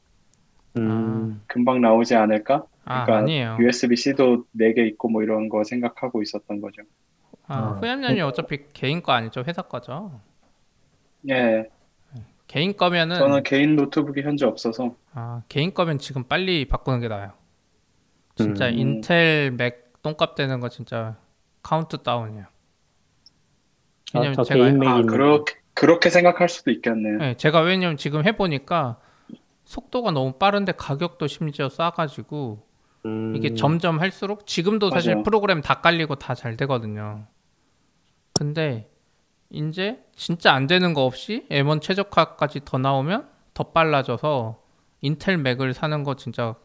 [0.78, 2.66] 음, 금방 나오지 않을까?
[2.86, 3.58] 아 그러니까 아니에요.
[3.60, 6.82] USB-C도 4개 있고 뭐 이런 거 생각하고 있었던 거죠.
[7.48, 7.80] 아, 어.
[7.80, 9.44] 후염연이 어차피 개인 거 아니죠?
[9.46, 10.20] 회사 거죠?
[11.30, 11.70] 예,
[12.48, 17.32] 개인 거면은 저는 개인 노트북이 현재 없어서 아, 개인 거면 지금 빨리 바꾸는 게 나아요.
[18.36, 18.78] 진짜 음.
[18.78, 21.18] Intel Mac 똥값 되는 거 진짜
[21.64, 22.46] 카운트 다운이에요.
[24.14, 25.02] 왜냐면 저 제가 아.
[25.04, 27.18] 그렇게 그렇게 생각할 수도 있겠네요.
[27.20, 29.00] 네, 제가 왜냐면 지금 해보니까
[29.66, 32.68] 속도가 너무 빠른데 가격도 심지어 싸가지고
[33.06, 35.24] 음, 이게 점점 할수록 지금도 사실 맞아요.
[35.24, 37.26] 프로그램 다 깔리고 다 잘 되거든요.
[38.34, 38.90] 근데
[39.50, 44.62] 이제 진짜 안 되는 거 없이 M1 최적화까지 더 나오면 더 빨라져서
[45.02, 46.56] 인텔 맥을 사는 거 진짜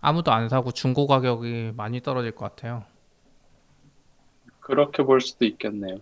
[0.00, 2.84] 아무도 안 사고 중고 가격이 많이 떨어질 것 같아요.
[4.62, 5.98] 그렇게 볼 수도 있겠네요.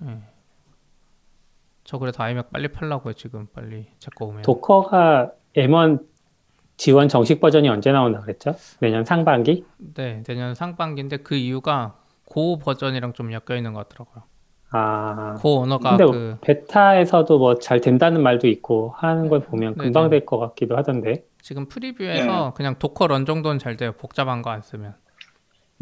[1.84, 4.42] 저 그래서 아이맥 빨리 팔라고요 지금 빨리 제 거 오면.
[4.42, 6.04] 도커가 M1
[6.76, 8.54] 지원 정식 버전이 언제 나온다 그랬죠?
[8.80, 9.64] 내년 상반기?
[9.94, 11.96] 네 내년 상반기인데 그 이유가
[12.26, 14.22] Go 버전이랑 좀 엮여 있는 것 같더라고요.
[14.72, 19.82] 아, Go 언어가 근데 그 베타에서도 뭐 잘 된다는 말도 있고 하는 걸 보면 네,
[19.84, 20.10] 금방 네.
[20.20, 21.24] 될것 같기도 하던데.
[21.42, 23.92] 지금 preview에서 그냥 Docker run 정도는 잘 돼요.
[23.98, 24.94] 복잡한 거 안 쓰면.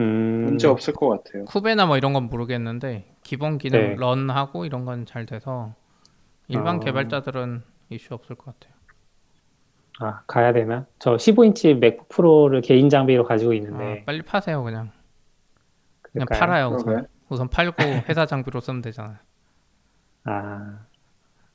[0.00, 1.44] 음, 문제 없을 것 같아요.
[1.46, 3.94] 쿠베나 뭐 이런 건 모르겠는데 기본 기능 네.
[3.96, 5.74] run하고 이런 건 잘 돼서
[6.48, 6.80] 일반 아.
[6.80, 8.74] 개발자들은 이슈 없을 것 같아요.
[10.00, 10.86] 아, 가야 되나?
[11.00, 14.00] 저 15인치 맥북 프로를 개인 장비로 가지고 있는데.
[14.02, 14.90] 아, 빨리 파세요 그냥.
[16.02, 16.38] 그냥 그럴까요?
[16.38, 16.86] 팔아요 우선.
[16.86, 17.06] 그러게.
[17.28, 17.74] 우선 팔고
[18.08, 19.16] 회사 장비로 쓰면 되잖아요.
[20.24, 20.78] 아,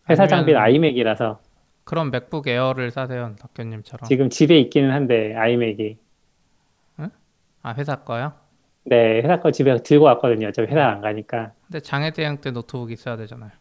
[0.10, 1.42] 회사 아니면- 장비는 아이맥이라서
[1.86, 4.08] 그럼 맥북 에어를 사세요 덕현님처럼.
[4.08, 5.98] 지금 집에 있기는 한데 아이맥이.
[7.64, 8.34] 아 회사 거요?
[8.86, 10.50] 네, 회사 거 집에 들고 왔거든요.
[10.50, 11.54] 어차피 회사 안 가니까.
[11.66, 13.52] 근데 장애 대응 때 노트북 있어야 되잖아요.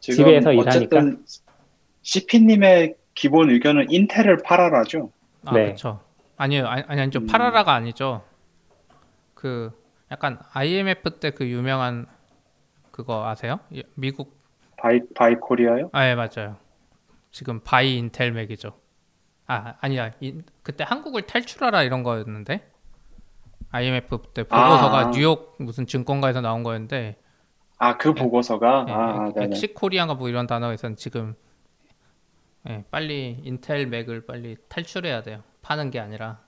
[0.00, 1.24] 지금 집에서 어쨌든
[2.02, 5.12] CP님의 기본 의견은 Intel을 팔아라죠.
[5.44, 5.64] 아 네.
[5.66, 6.00] 그렇죠.
[6.36, 7.26] 아니요 아니 아니 아니죠 음.
[7.26, 8.24] 팔아라가 아니죠.
[9.34, 9.70] 그
[10.10, 12.06] 약간 IMF 때 그 유명한
[12.90, 13.60] 그거 아세요?
[13.74, 14.40] 예, 미국
[14.78, 15.90] bye bye Korea요?
[15.92, 16.56] 아, 예, 맞아요.
[17.30, 18.72] 지금 bye Intel Mac이죠.
[19.52, 20.10] 아, 아니야.
[20.20, 22.68] 인- 그때 한국을 탈출하라 이런 거였는데.
[23.74, 25.10] IMF 때 보고서가 아.
[25.12, 27.16] 뉴욕 무슨 증권가에서 나온 거였는데
[27.78, 29.46] 아 그 보고서가 예, 아 ex- 네네.
[29.46, 31.34] exit Korea인가 뭐 이런 단어가 있었는데 지금
[32.68, 35.42] 예, 빨리 Intel Mac을 빨리 탈출해야 돼요.
[35.62, 36.40] 파는 게 아니라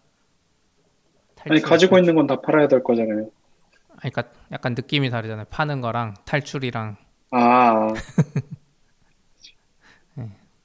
[1.49, 1.99] 아니 가지고.
[1.99, 3.31] 있는 건 다 팔아야 될 거잖아요.
[3.99, 5.47] 그러니까 약간 느낌이 다르잖아요.
[5.51, 6.97] 파는 거랑 탈출이랑
[7.31, 7.89] 아.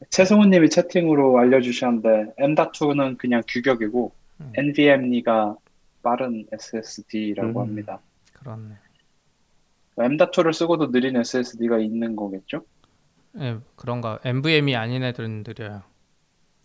[0.10, 0.16] 네.
[0.18, 4.54] 최승우님이 채팅으로 알려주셨는데 M.2는 그냥 규격이고 음.
[4.56, 5.56] NVMe가
[6.02, 7.68] 빠른 SSD라고 음.
[7.68, 8.00] 합니다.
[8.34, 8.78] 그런
[9.98, 12.64] M.2를 쓰고도 느린 SSD가 있는 거겠죠?
[13.38, 14.20] 예, 그런가.
[14.24, 15.84] NVMe 아닌 애들은 느려요.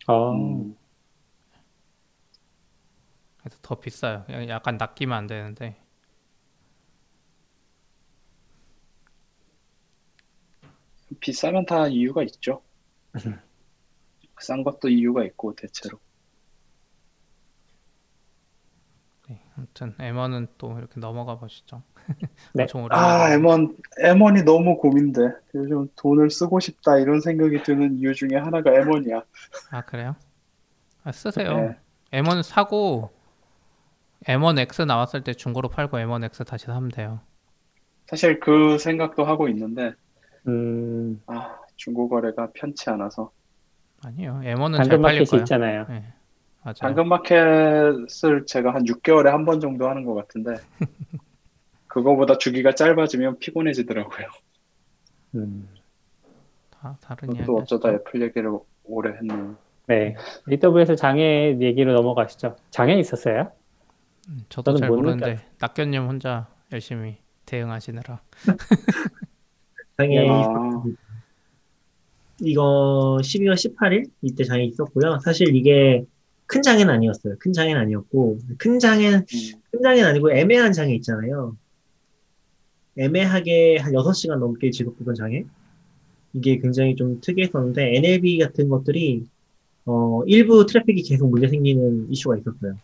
[0.06, 0.76] 어, 음.
[3.38, 4.24] 그래서 더 비싸요.
[4.48, 5.76] 약간 낚이면 안 되는데.
[11.20, 12.62] 비싸면 다 이유가 있죠.
[14.40, 15.98] 싼 것도 이유가 있고 대체로.
[19.56, 21.82] 아무튼 M1은 또 이렇게 넘어가 보시죠.
[22.54, 22.66] 네.
[22.90, 23.36] 아, 오랜만에.
[23.36, 25.20] M1, M1이 너무 고민돼.
[25.54, 29.24] 요즘 돈을 쓰고 싶다 이런 생각이 드는 이유 중에 하나가 M1이야.
[29.70, 30.16] 아 그래요?
[31.04, 31.56] 아, 쓰세요.
[31.56, 31.76] 네.
[32.20, 33.10] M1 사고
[34.26, 37.20] M1X 나왔을 때 중고로 팔고 M1X 다시 사면 돼요.
[38.06, 39.94] 사실 그 생각도 하고 있는데,
[40.46, 43.30] 음, 아, 중고 거래가 편치 않아서.
[44.04, 44.40] 아니요.
[44.44, 45.42] M1은 잘 팔릴 거예요.
[45.42, 45.86] 있잖아요.
[45.88, 46.04] 네,
[46.62, 46.74] 맞아요.
[46.74, 50.54] 당근마켓을 제가 한 6개월에 한 번 정도 하는 것 같은데,
[51.88, 54.26] 그거보다 주기가 짧아지면 피곤해지더라고요.
[55.36, 55.68] 음,
[56.70, 57.90] 다 다른 이야기 또 어쩌다.
[57.92, 58.50] 애플 얘기를
[58.84, 59.56] 오래 했네요.
[59.86, 60.16] 네.
[60.50, 62.56] AWS 장애 얘기로 넘어가시죠.
[62.70, 63.50] 장애 있었어요?
[64.28, 68.20] 음, 저도 잘못 모르는데 낙견님 혼자 열심히 대응하시느라.
[69.98, 70.82] 장애 아,
[72.46, 75.18] 이거 12월 18일 이때 장애 있었고요.
[75.24, 76.04] 사실 이게
[76.46, 77.36] 큰 장애는 아니었어요.
[77.38, 81.56] 큰 장애는 아니었고 큰 장애는 음, 큰 장애는 아니고 애매한 장애 있잖아요.
[82.96, 85.44] 애매하게 한 6시간 넘게 지속되던 장애.
[86.32, 89.24] 이게 굉장히 좀 특이했었는데 NLB 같은 것들이
[89.86, 92.76] 어, 일부 트래픽이 계속 문제 생기는 이슈가 있었어요.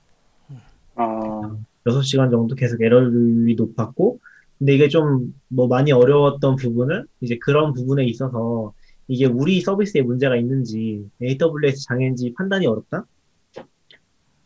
[0.97, 4.19] 아, 6시간 정도 계속 에러율이 높았고,
[4.59, 8.73] 근데 이게 좀 뭐 많이 어려웠던 부분은 이제 그런 부분에 있어서
[9.11, 13.05] 이게 우리 서비스에 문제가 있는지 AWS 장애인지 판단이 어렵다?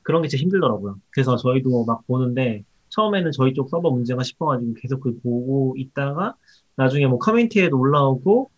[0.00, 0.98] 그런 게 진짜 힘들더라고요.
[1.10, 6.34] 그래서 저희도 막 보는데 처음에는 저희 쪽 서버 문제가 싶어가지고 계속 그 보고 있다가
[6.76, 8.50] 나중에 뭐 커뮤니티에도 올라오고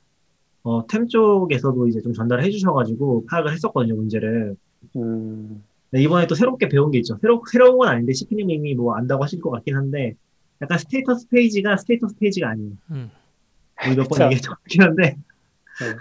[0.62, 4.55] 어, 템 쪽에서도 이제 좀 전달해 주셔가지고 파악을 했었거든요, 문제를.
[4.95, 7.19] 음, 네, 이번에 또 새롭게 배운 게 있죠.
[7.21, 10.14] 새로, 새로운 건 아닌데, 시피님이 뭐 안다고 하실 것 같긴 한데,
[10.61, 12.73] 약간 status page가 status page가 아니에요.
[12.90, 13.11] 음.
[13.87, 14.25] 우리 몇번 그쵸.
[14.25, 15.16] 얘기했던 것 같긴 한데,
[15.81, 15.97] 네.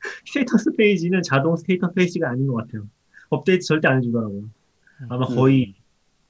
[0.26, 2.86] status page는 자동 status page가 아닌 것 같아요.
[3.28, 4.44] 업데이트 절대 안 해주더라고요.
[5.08, 5.34] 아마 음.
[5.34, 5.74] 거의,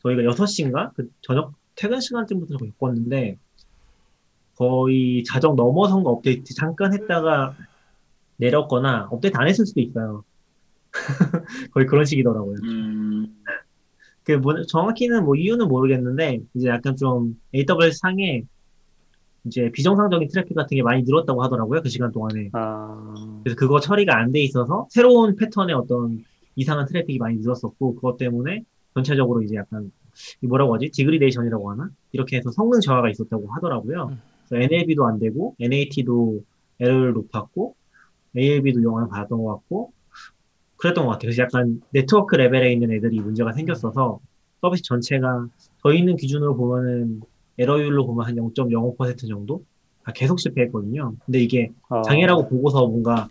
[0.02, 0.92] 저희가 6시인가?
[0.94, 3.38] 그 저녁 퇴근 시간쯤부터 겪었는데,
[4.56, 7.56] 거의 자정 넘어선 거 업데이트 잠깐 했다가
[8.36, 10.24] 내렸거나, 업데이트 안 했을 수도 있어요.
[11.72, 12.56] 거의 그런 식이더라고요.
[12.64, 13.42] 음,
[14.24, 18.42] 그 뭐, 정확히는 뭐 이유는 모르겠는데 이제 약간 좀 AWS 상에
[19.44, 22.50] 이제 비정상적인 트래픽 같은 게 많이 늘었다고 하더라고요 그 시간 동안에.
[22.52, 26.24] 아, 그래서 그거 처리가 안 돼 있어서 새로운 패턴의 어떤
[26.56, 29.90] 이상한 트래픽이 많이 늘었었고 그것 때문에 전체적으로 이제 약간
[30.42, 30.90] 이 뭐라고 하지?
[30.90, 31.88] degradation이라고 하나?
[32.12, 34.08] 이렇게 해서 성능 저하가 있었다고 하더라고요.
[34.10, 34.20] 음.
[34.48, 36.40] 그래서 NAB도 안 되고 NAT도
[36.80, 37.74] 에러를 높았고
[38.36, 39.92] ALB도 영향을 받았던 것 같고
[40.76, 41.28] 그랬던 것 같아요.
[41.28, 44.18] 그래서 약간 네트워크 레벨에 있는 애들이 문제가 생겼어서
[44.60, 45.46] 서비스 전체가
[45.82, 47.20] 저희 있는 기준으로 보면은
[47.60, 49.64] 에러율로 보면 한 0.05% 정도
[50.04, 51.14] 다 계속 실패했거든요.
[51.24, 53.28] 근데 이게 어, 장애라고 보고서 뭔가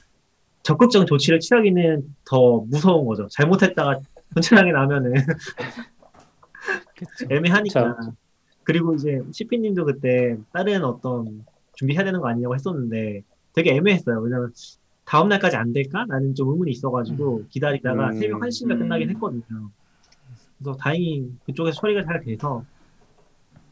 [0.64, 3.28] 적극적인 조치를 취하기는 더 무서운 거죠.
[3.32, 4.00] 잘못했다가
[4.36, 5.14] 전체장애 나면은
[6.96, 7.26] 그쵸.
[7.34, 7.98] 애매하니까.
[8.64, 14.20] 그리고 이제 CP님도 그때 다른 어떤 준비해야 되는 거 아니냐고 했었는데 되게 애매했어요.
[14.20, 14.54] 왜냐면
[15.06, 16.06] 다음 날까지 안 될까?
[16.08, 18.20] 나는 좀 의문이 있어가지고 기다리다가 음.
[18.20, 18.80] 새벽 1시인가 음.
[18.80, 19.72] 끝나긴 했거든요.
[20.60, 22.64] 그래서 다행히 그쪽에서 처리가 잘 돼서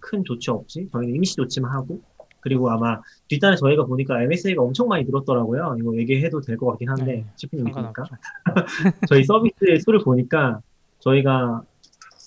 [0.08, 2.02] 큰 조치 없이 저희는 임시 조치만 하고
[2.40, 5.76] 그리고 아마 뒷단에 저희가 보니까 MSA가 엄청 많이 늘었더라고요.
[5.80, 8.16] 이거 얘기해도 될 것 같긴 한데 네, CP님 있으니까 상관없죠.
[9.10, 10.62] 저희 서비스의 수를 보니까
[11.00, 11.62] 저희가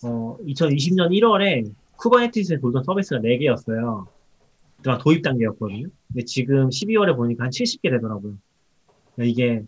[0.05, 4.07] 어, 2020년 1월에 Kubernetes에 돌던 서비스가 4개였어요.
[4.83, 5.89] 그러니까 도입 단계였거든요.
[6.09, 8.35] 근데 지금 12월에 보니까 한 70개 되더라고요.
[9.15, 9.63] 그러니까 이게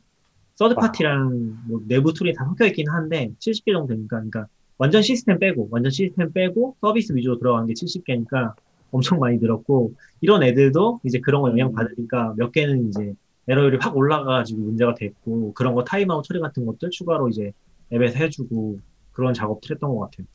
[0.55, 4.47] third party랑 뭐 내부 툴이 다 섞여 있긴 한데 70개 정도 되니까 그러니까
[4.79, 8.55] 완전 시스템 빼고 완전 시스템 빼고 서비스 위주로 들어간 게 70개니까
[8.91, 13.15] 엄청 많이 늘었고 이런 애들도 이제 그런 거 영향 받으니까 몇 개는 이제
[13.49, 17.53] 에러율이 확 올라가가지고 문제가 됐고 그런 거 타임아웃 처리 같은 것들 추가로 이제
[17.93, 18.79] 앱에서 해주고
[19.13, 20.27] 그런 작업들 했던 것 같아요.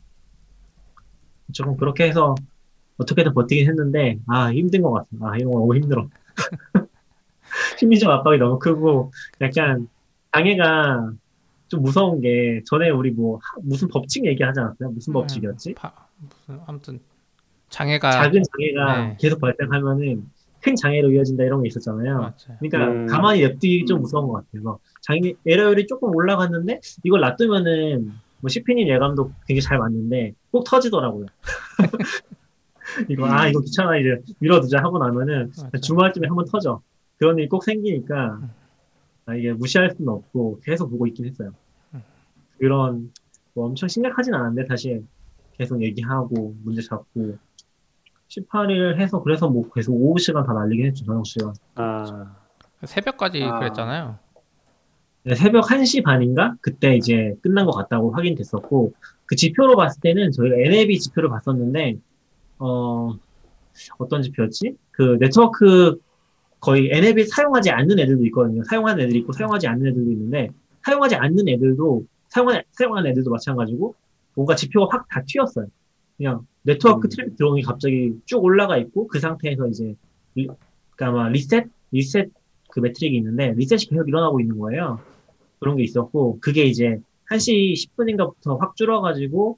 [1.53, 2.35] 조금 그렇게 해서
[2.97, 5.29] 어떻게든 버티긴 했는데 아 힘든 것 같아요.
[5.29, 6.09] 아 이런 거 너무 힘들어.
[7.79, 9.87] 심리적 압박이 너무 크고 약간
[10.33, 11.11] 장애가
[11.67, 14.89] 좀 무서운 게 전에 우리 뭐 하- 무슨 법칙 얘기하지 않았어요?
[14.91, 15.73] 무슨 법칙이었지?
[15.75, 16.99] 파, 무슨 아무튼
[17.69, 19.17] 장애가 작은 장애가 네.
[19.19, 20.25] 계속 발생하면은
[20.61, 22.17] 큰 장애로 이어진다 이런 게 있었잖아요.
[22.17, 22.33] 맞아요.
[22.59, 23.05] 그러니까 음.
[23.07, 24.01] 가만히 냅두기 좀 음.
[24.01, 24.61] 무서운 것 같아요.
[24.63, 31.25] 뭐 장애 에러율이 조금 올라갔는데 이걸 놔두면은 뭐 CP님 예감도 굉장히 잘 맞는데 꼭 터지더라고요.
[33.09, 35.71] 이거 아 이거 귀찮아 이제 밀어두자 하고 나면은 맞아요.
[35.81, 36.81] 주말쯤에 한번 터져.
[37.17, 38.43] 그런 일이 꼭 생기니까 음.
[38.43, 38.49] 아,
[39.35, 41.51] 이게 무시할 수는 없고 계속 보고 있긴 했어요.
[41.93, 42.03] 음.
[42.57, 43.11] 그런
[43.53, 45.05] 뭐 엄청 심각하진 않은데 사실
[45.57, 47.37] 계속 얘기하고 문제 잡고
[48.29, 51.53] 18일 해서 그래서 뭐 계속 오후 시간 다 날리긴 했죠 저녁 시간.
[51.75, 52.35] 아,
[52.83, 53.59] 새벽까지 아.
[53.59, 54.19] 그랬잖아요.
[55.23, 56.55] 네, 새벽 1시 반인가?
[56.61, 58.93] 그때 이제 끝난 것 같다고 확인됐었고,
[59.25, 61.97] 그 지표로 봤을 때는 저희가 NAB 지표를 봤었는데,
[62.59, 63.13] 어,
[63.97, 64.77] 어떤 지표였지?
[64.91, 65.99] 그 네트워크
[66.59, 68.63] 거의 NAB 사용하지 않는 애들도 있거든요.
[68.63, 70.49] 사용하는 애들이 있고 사용하지 않는 애들도 있는데,
[70.83, 73.95] 사용하지 않는 애들도, 사용하, 사용하는 애들도 마찬가지고,
[74.35, 75.67] 뭔가 지표가 확 다 튀었어요.
[76.17, 77.09] 그냥 네트워크 음.
[77.09, 79.95] 트래픽 들어오는 게 갑자기 쭉 올라가 있고, 그 상태에서 이제,
[80.35, 80.47] 리,
[80.95, 81.67] 그러니까 아마 리셋?
[81.91, 82.31] 리셋
[82.69, 84.99] 그 metric이 있는데, 리셋이 계속 일어나고 있는 거예요.
[85.59, 89.57] 그런 게 있었고, 그게 이제 1시 10분인가부터 확 줄어가지고,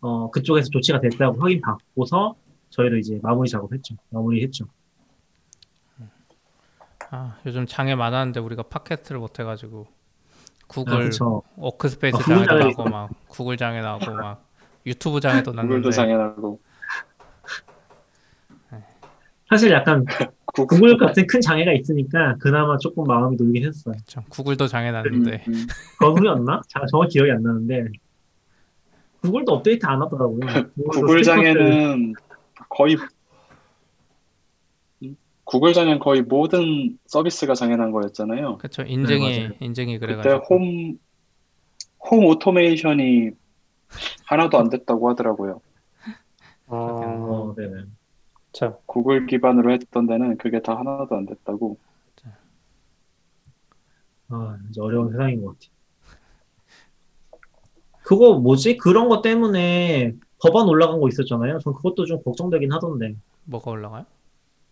[0.00, 2.36] 어, 그쪽에서 조치가 됐다고 확인 받고서
[2.70, 3.96] 저희도 이제 마무리 작업했죠.
[4.10, 4.66] 마무리 했죠.
[7.10, 11.42] 아, 요즘 장애 많았는데 우리가 팟캐스트를 못 해가지고 아, 구글 그쵸.
[11.56, 14.44] Workspace 아, 구글 장애도 장애 나고 막 구글 장애 나고 막
[14.84, 16.60] 유튜브 장애도 구글도 났는데 장애 나고
[19.48, 20.04] 사실 약간
[20.44, 23.94] 구- 구글 같은 큰 장애가 있으니까 그나마 조금 마음이 놓이긴 했어요.
[24.06, 25.66] 참, 구글도 장애 음, 났는데 음.
[25.98, 26.62] 건후였나?
[26.68, 27.84] 자, 정확히 기억이 안 나는데.
[29.22, 30.40] 구글도 업데이트 안 하더라고요.
[30.90, 32.14] 구글 장애는
[32.68, 33.06] 거의 음?
[35.46, 38.58] 구글 장애는 거의 모든 서비스가 장애난 거였잖아요.
[38.58, 39.52] 그쵸 인증이 맞아요.
[39.60, 40.98] 인증이 그때 그래가지고 홈,
[42.10, 43.30] home automation이
[44.24, 45.60] 하나도 안 됐다고 하더라고요.
[46.66, 47.84] 아, 어, 네네.
[48.50, 48.80] 그쵸.
[48.86, 51.78] 구글 기반으로 했던 데는 그게 다 하나도 안 됐다고.
[54.28, 55.70] 아, 이제 어려운 세상인 것 같아.
[58.02, 58.78] 그거 뭐지?
[58.78, 61.60] 그런 거 때문에 법안 올라간 거 있었잖아요.
[61.60, 63.14] 전 그것도 좀 걱정되긴 하던데.
[63.44, 64.06] 뭐가 올라가요?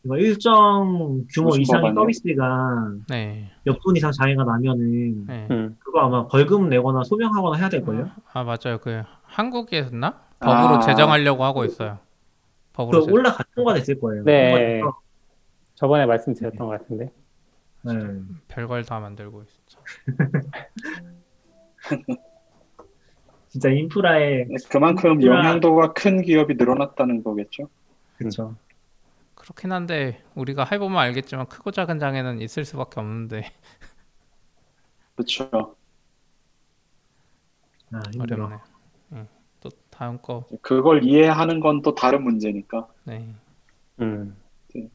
[0.04, 1.94] 이거 일정 규모 이상의?
[1.94, 3.50] 서비스가 네.
[3.64, 5.46] 몇분 이상 장애가 나면은 네.
[5.50, 5.76] 음.
[5.78, 8.10] 그거 아마 벌금 내거나 소명하거나 해야 될걸요?
[8.32, 8.78] 아 맞아요.
[8.82, 10.80] 그 한국에서나 법으로 아.
[10.80, 11.98] 제정하려고 하고 있어요.
[12.72, 13.14] 그 법으로 제정.
[13.14, 14.24] 올라가 통과됐을 거예요.
[14.24, 14.50] 네.
[14.80, 15.00] 통과돼서,
[15.76, 17.10] 저번에 말씀드렸던 것 같은데.
[17.82, 17.92] 네.
[18.48, 19.80] 별걸 다 만들고 있어.
[23.48, 27.68] 진짜 인프라에 그만큼 인프라- 영향도가 큰 기업이 늘어났다는 거겠죠.
[28.18, 28.54] 그쵸.
[29.44, 33.42] 그렇긴 한데 우리가 해보면 알겠지만 크고 작은 장애는 있을 수밖에 없는데
[35.16, 35.76] 그렇죠.
[37.92, 38.00] 아.
[38.18, 38.57] 어렵네.
[39.12, 39.28] 응.
[39.61, 40.46] 또 다음 거.
[40.62, 42.88] 그걸 이해하는 건 또 다른 문제니까.
[43.04, 43.35] 네.
[44.00, 44.35] 음.
[44.72, 44.88] 되게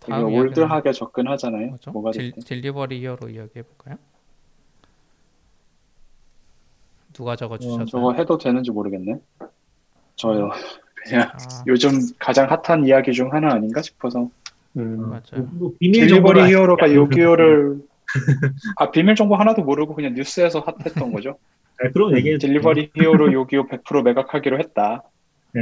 [0.00, 1.68] 다음 이야기는 old하게 접근하잖아요.
[1.68, 1.90] 뭐죠?
[1.92, 2.32] 뭐가 딜.
[2.32, 3.96] 딜리버리 히어로 이야기해 볼까요?
[7.12, 7.84] 누가 적어 어, 주셨어요?
[7.84, 9.20] 저거 해도 되는지 모르겠네.
[10.16, 10.50] 저요.
[11.04, 11.36] 그냥 아,
[11.66, 14.28] 요즘 가장 핫한 이야기 중 하나 아닌가 싶어서
[14.76, 15.08] 음.
[15.10, 15.46] 맞아요.
[15.52, 17.78] 뭐 비밀 딜리버리 정보를 히어로가 요기요를
[18.76, 21.38] 아 비밀 정보 하나도 모르고 그냥 뉴스에서 핫했던 거죠.
[21.82, 25.02] 아, 그럼 얘기해 딜리버리 히어로 요기요 100% 매각하기로 했다.
[25.52, 25.60] 네.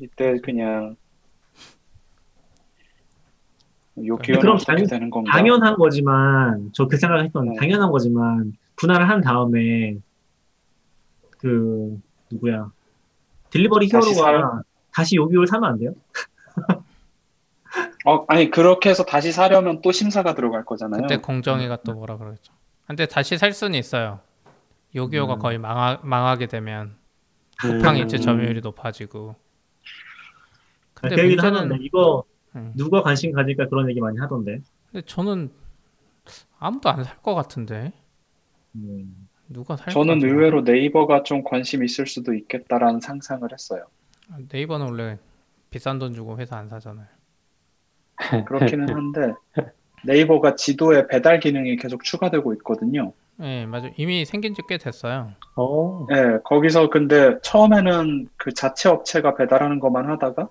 [0.00, 0.96] 이때 그냥
[4.02, 5.30] 요기요는 그럼 당- 되는 건가?
[5.32, 7.56] 당연한 거지만 저 그 생각을 했던 네.
[7.58, 9.96] 당연한 거지만 분할을 한 다음에
[11.38, 11.98] 그
[12.30, 12.70] 누구야
[13.50, 14.62] 딜리버리 다시 히어로가 사요?
[14.92, 15.92] 다시 요기요를 사면 안 돼요?
[18.06, 21.02] 어 아니 그렇게 해서 다시 사려면 또 심사가 들어갈 거잖아요.
[21.02, 22.52] 그때 공정위가 또 뭐라 그러겠죠.
[22.86, 24.20] 근데 다시 살 수는 있어요.
[24.94, 25.38] 요기요가 음.
[25.38, 26.96] 거의 망하, 망하게 되면
[27.64, 27.78] 음.
[27.78, 29.36] 쿠팡 이체 점유율이 높아지고.
[30.94, 32.24] 근데 그 문제는 하던데 이거
[32.56, 32.72] 음.
[32.74, 34.60] 누가 관심 가질까 그런 얘기 많이 하던데.
[34.90, 35.50] 근데 저는
[36.58, 37.92] 아무도 안 살 것 같은데
[38.74, 39.28] 음.
[39.50, 39.92] 누가 살?
[39.92, 40.22] 저는?
[40.22, 43.84] 의외로 네이버가 좀 관심 있을 수도 있겠다라는 상상을 했어요.
[44.52, 45.18] 네이버는 원래
[45.70, 47.06] 비싼 돈 주고 회사 안 사잖아요.
[48.46, 49.34] 그렇기는 한데
[50.04, 53.12] 네이버가 지도에 배달 기능이 계속 추가되고 있거든요.
[53.36, 53.90] 네, 맞아요.
[53.96, 55.32] 이미 생긴 지 꽤 됐어요.
[55.56, 56.06] 어.
[56.08, 60.48] 네, 거기서 근데 처음에는 그 자체 업체가 배달하는 것만 하다가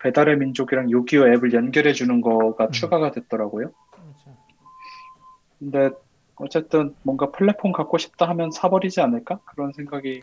[0.00, 2.70] 배달의 민족이랑 요기요 앱을 연결해 주는 거가 음.
[2.72, 3.70] 추가가 됐더라고요.
[5.58, 5.90] 근데
[6.40, 9.38] 어쨌든 뭔가 플랫폼 갖고 싶다 하면 사버리지 않을까?
[9.44, 10.22] 그런 생각이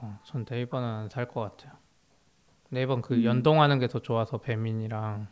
[0.00, 1.78] 어, 전 네이버는 안살것 같아요.
[2.70, 3.24] 네이버는 그 음.
[3.24, 5.26] 연동하는 게 더 좋아서 배민이랑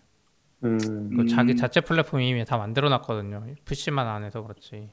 [0.65, 0.79] 음.
[0.79, 1.27] 그 음.
[1.27, 3.45] 자기 자체 플랫폼 이미 다 만들어 놨거든요.
[3.65, 4.91] 푸시만 안 해서 그렇지.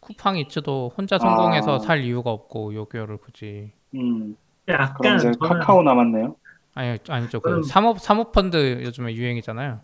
[0.00, 1.78] 쿠팡 이츠도 혼자 성공해서 아.
[1.78, 6.36] 살 이유가 없고 요기요를 굳이 음, 근데 그럼 약간 이제 저는 카카오 남았네요.
[6.74, 7.40] 아니 아니죠.
[7.40, 9.80] 그 저는- 사모 사모펀드 요즘에 유행이잖아요.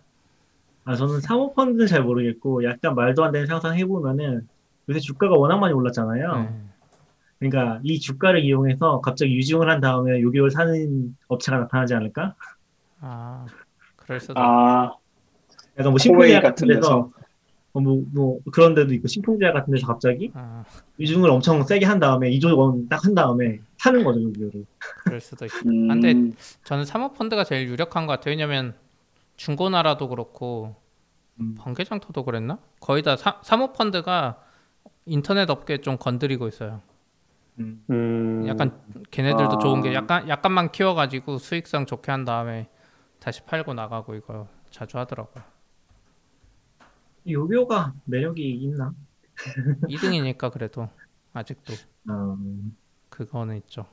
[0.85, 4.49] 아, 저는 사모펀드는 잘 모르겠고 약간 말도 안 되는 상상 해보면은
[4.89, 6.35] 요새 주가가 워낙 많이 올랐잖아요.
[6.43, 6.49] 네.
[7.39, 12.35] 그러니까 이 주가를 이용해서 갑자기 유증을 한 다음에 요기요를 사는 업체가 나타나지 않을까?
[13.01, 13.47] 아
[13.97, 14.35] 그럴 수도.
[14.41, 14.93] 아,
[15.79, 17.11] 약간 뭐 신풍제약 같은 데서
[17.75, 20.63] 어, 뭐, 뭐 그런 데도 있고 신풍제약 같은 데서 갑자기 아,
[21.01, 24.65] 유증을 엄청 세게 한 다음에 2조 원 딱 한 다음에 사는 거죠 요기요를.
[25.05, 25.69] 그럴 수도 있고.
[25.69, 26.15] 음, 근데
[26.65, 28.33] 저는 사모펀드가 제일 유력한 것 같아요.
[28.33, 28.75] 왜냐면
[29.37, 30.77] 중고나라도 그렇고
[31.41, 31.55] 음.
[31.59, 32.59] 번개장터도 그랬나?
[32.81, 34.43] 거의 다 사, 사모펀드가
[35.07, 36.81] 인터넷 업계 좀 건드리고 있어요.
[37.59, 37.85] 음.
[37.91, 38.47] 음.
[38.47, 39.59] 약간 걔네들도 아.
[39.59, 42.69] 좋은 게 약간 약간만 키워가지고 수익성 좋게 한 다음에
[43.19, 45.45] 다시 팔고 나가고 이거 자주 하더라고요.
[47.29, 48.95] 요기요가 매력이 있나?
[49.89, 50.89] 2등이니까 그래도
[51.33, 51.73] 아직도
[52.09, 52.77] 음.
[53.09, 53.87] 그거는 있죠.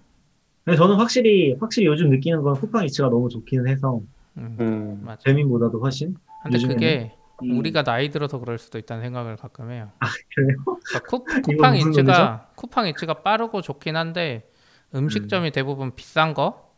[0.65, 4.02] 근데 저는 확실히 확실히 요즘 느끼는 건 쿠팡 이츠가 너무 좋기는 해서
[4.38, 5.02] 음, 음.
[5.04, 5.22] 맞아.
[5.26, 6.15] 재민보다도 훨씬.
[6.44, 6.76] 근데 요즘에는?
[6.76, 9.92] 그게 음, 우리가 나이 들어서 그럴 수도 있다는 생각을 가끔 해요.
[10.36, 10.58] 그래요?
[10.65, 14.50] 그러니까 쿠, 쿠팡 이츠가 쿠팡 이츠가 빠르고 좋긴 한데
[14.94, 15.52] 음식점이 음.
[15.52, 16.73] 대부분 비싼 거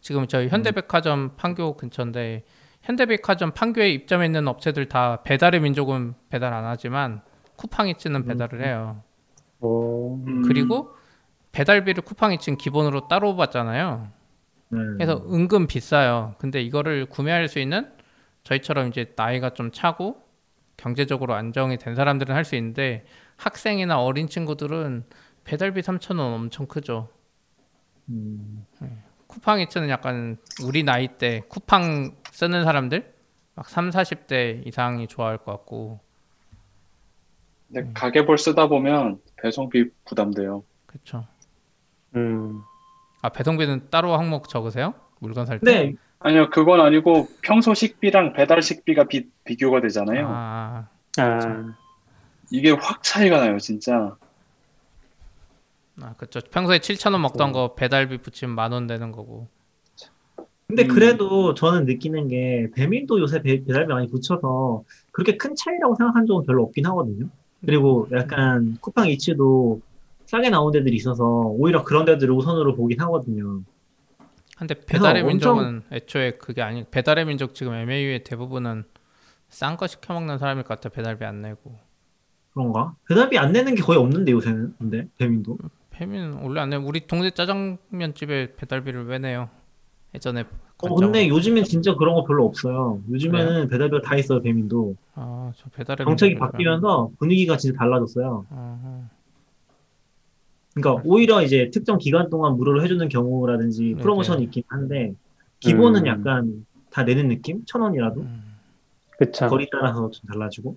[0.00, 2.44] 지금 저희 현대백화점 판교 근처인데
[2.82, 7.22] 현대백화점 판교에 입점해 있는 업체들 다 배달의 민족은 배달 안 하지만
[7.56, 8.64] 쿠팡 이츠는 배달을 음.
[8.64, 9.02] 해요.
[9.60, 10.16] 오.
[10.24, 10.94] 음, 그리고
[11.52, 14.08] 배달비를 쿠팡 이츠는 기본으로 따로 받잖아요.
[14.70, 14.78] 네.
[14.94, 16.34] 그래서 은근 비싸요.
[16.38, 17.90] 근데 이거를 구매할 수 있는
[18.44, 20.22] 저희처럼 이제 나이가 좀 차고
[20.76, 23.04] 경제적으로 안정이 된 사람들은 할 수 있는데
[23.36, 25.04] 학생이나 어린 친구들은
[25.44, 27.08] 배달비 3,000원 엄청 크죠.
[28.08, 28.66] 음.
[29.26, 33.14] 쿠팡 이츠는 약간 우리 나이 때 쿠팡 쓰는 사람들
[33.54, 36.00] 막 3, 40대 이상이 좋아할 것 같고
[37.70, 40.64] 근데 가계볼 쓰다 보면 배송비 부담돼요.
[40.86, 41.26] 그렇죠.
[42.16, 42.62] 음.
[43.22, 44.94] 아 배송비는 따로 항목 적으세요?
[45.20, 45.64] 물건 살 때?
[45.64, 50.26] 근데 아니요, 그건 아니고 평소 식비랑 배달 식비가 비, 비교가 되잖아요.
[50.28, 50.88] 아,
[51.18, 51.74] 아,
[52.50, 54.16] 이게 확 차이가 나요, 진짜.
[56.00, 56.40] 아 그쵸.
[56.50, 59.48] 평소에 7천 원 먹던 거 배달비 붙이면 만 원 되는 거고.
[60.68, 60.88] 근데 음.
[60.88, 66.46] 그래도 저는 느끼는 게 배민도 요새 배, 배달비 많이 붙여서 그렇게 큰 차이라고 생각한 적은
[66.46, 67.26] 별로 없긴 하거든요.
[67.64, 69.80] 그리고 약간 쿠팡 이츠도
[70.28, 73.62] 싸게 나온 데들이 있어서 오히려 그런 데들을 우선으로 보긴 하거든요.
[74.58, 78.84] 근데 배달의 엄청- 민족은 애초에 그게 아니 배달의 민족 지금 MAU의 대부분은
[79.48, 81.74] 싼 거 시켜 먹는 사람일 것 같아 배달비 안 내고.
[82.52, 82.94] 그런가?
[83.08, 85.56] 배달비 안 내는 게 거의 없는데 요새는 근데 배민도
[85.90, 86.76] 배민 원래 안 내.
[86.76, 89.48] 우리 동네 짜장면 집에 배달비를 왜 내요?
[90.14, 90.44] 예전에
[90.80, 93.00] 어, 근데 요즘엔 진짜 그런 거 별로 없어요.
[93.10, 98.44] 요즘에는 배달비가 다 있어요 배민도 아저 배달의 정책이 바뀌면서 분위기가 진짜 달라졌어요.
[98.50, 99.08] 어,
[100.80, 104.44] 그러니까 오히려 이제 특정 기간 동안 무료로 해주는 경우라든지 네, 프로모션이 네.
[104.44, 105.14] 있긴 한데
[105.60, 106.06] 기본은 음.
[106.06, 107.62] 약간 다 내는 느낌?
[107.66, 108.42] 천 원이라도 음.
[109.18, 109.48] 그쵸.
[109.48, 110.76] 거리 따라서 좀 달라지고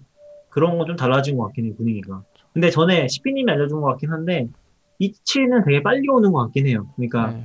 [0.49, 2.23] 그런 거 좀 달라진 것 같긴 해요 분위기가.
[2.53, 4.47] 근데 전에 시피님이 알려준 것 같긴 한데
[4.99, 6.87] 이치는 되게 빨리 오는 것 같긴 해요.
[6.95, 7.43] 그러니까 네.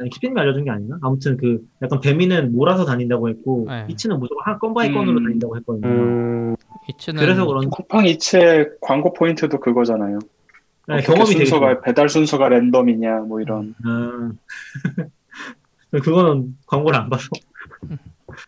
[0.00, 0.96] 아니, 시피님이 알려준 게 아닌가?
[1.02, 3.86] 아무튼 그 약간 배미는 몰아서 다닌다고 했고 네.
[3.90, 5.24] 이츠는 무조건 한 건 by 건으로 음.
[5.24, 5.86] 다닌다고 했거든요.
[5.88, 6.56] 음,
[6.88, 10.18] 이츠는 그래서 그런지 쿠팡 이츠의 광고 포인트도 그거잖아요.
[10.88, 11.82] 네, 경험이 순서가.
[11.82, 13.74] 배달 순서가 랜덤이냐 뭐 이런.
[13.84, 14.32] 아.
[15.90, 17.28] 그거는 광고를 안 봐서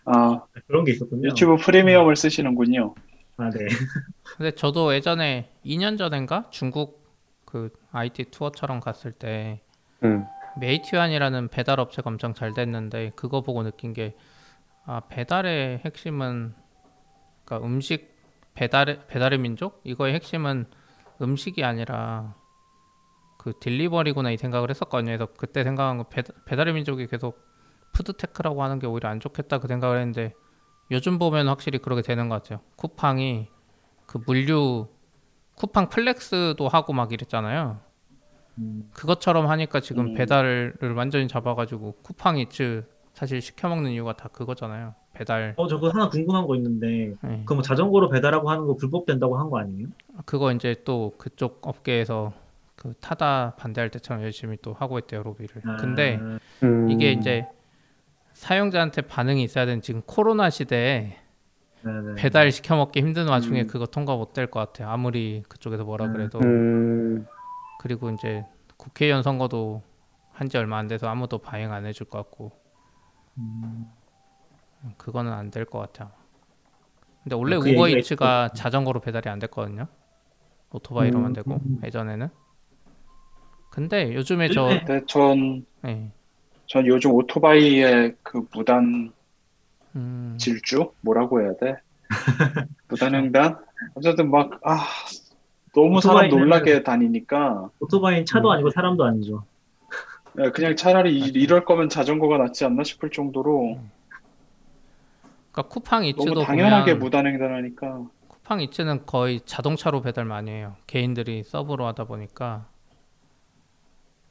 [0.05, 1.29] 아 그런 게 있었군요.
[1.29, 2.95] 유튜브 프리미엄을 쓰시는군요.
[3.37, 3.67] 아, 네.
[4.37, 7.01] 근데 저도 예전에 2년 전인가 중국
[7.45, 9.61] 그 IT 투어처럼 갔을 때
[10.03, 10.25] 음,
[10.59, 14.15] 메이투안이라는 배달 업체가 엄청 잘 됐는데 그거 보고 느낀 게
[14.85, 16.55] 아, 배달의 핵심은
[17.45, 18.15] 그러니까 음식
[18.55, 20.67] 배달의 배달의 민족 이거의 핵심은
[21.21, 22.35] 음식이 아니라
[23.39, 25.07] 그 delivery구나 이 생각을 했었거든요.
[25.17, 27.39] 그래서 그때 생각한 거 배달, 배달 의 민족이 계속
[27.93, 30.35] food tech라고 하는 게 오히려 안 좋겠다 그 생각을 했는데
[30.91, 32.61] 요즘 보면 확실히 그렇게 되는 것 같아요.
[32.77, 33.49] 쿠팡이
[34.07, 34.89] 그 물류
[35.57, 37.81] 쿠팡 플렉스도 하고 막 이랬잖아요.
[38.59, 40.15] 음, 그것처럼 하니까 지금 음.
[40.15, 44.95] 배달을 완전히 잡아가지고 쿠팡 이츠 사실 시켜 먹는 이유가 다 그거잖아요.
[45.13, 47.43] 배달 어, 저거 하나 궁금한 거 있는데, 네.
[47.45, 49.89] 그럼 뭐 자전거로 배달하고 하는 거 불법 된다고 한 거 아니에요?
[50.27, 52.33] 그거 이제 또 그쪽 업계에서
[52.77, 55.63] 그 타다 반대할 때처럼 열심히 또 하고 있대요 로비를.
[55.67, 56.19] 아, 근데
[56.63, 56.91] 음.
[56.91, 57.47] 이게 이제
[58.33, 61.17] 사용자한테 반응이 있어야 되는 지금 코로나 시대에
[61.83, 62.15] 네네.
[62.17, 63.67] 배달 시켜 먹기 힘든 와중에 음.
[63.67, 64.89] 그거 통과 못 될 것 같아요.
[64.89, 66.13] 아무리 그쪽에서 뭐라 음.
[66.13, 67.27] 그래도 음,
[67.81, 68.45] 그리고 이제
[68.77, 69.83] 국회의원 선거도
[70.33, 72.51] 한 지 얼마 안 돼서 아무도 반영 안 해줄 것 같고
[73.39, 73.87] 음,
[74.97, 76.11] 그거는 안 될 것 같아요.
[77.23, 79.87] 근데 원래 아, 그 우버이츠가 자전거로 배달이 안 됐거든요.
[80.73, 81.81] 오토바이로만 음, 되고 음.
[81.85, 82.29] 예전에는.
[83.71, 86.11] 근데 요즘에 저 근데 전, 네.
[86.67, 89.13] 전 요즘 오토바이의 그 무단
[89.97, 90.93] 음, 질주?
[91.03, 91.77] 뭐라고 해야 돼?
[92.89, 93.59] 무단 횡단?
[93.95, 94.85] 어쨌든 막, 아,
[95.75, 98.53] 너무 사람 놀라게 다니니까, 오토바이는 차도 음.
[98.53, 99.45] 아니고 사람도 아니죠.
[100.39, 101.27] 예, 그냥 차라리 이.
[101.27, 103.81] 이럴 거면 자전거가 낫지 않나 싶을 정도로
[105.53, 108.07] 그러니까 쿠팡 이츠도 너무 당연하게 보면 무단 횡단하니까.
[108.51, 110.77] 쿠팡 이츠는 거의 자동차로 배달 많이 해요.
[110.89, 112.69] 개인들이 서브로 하다 보니까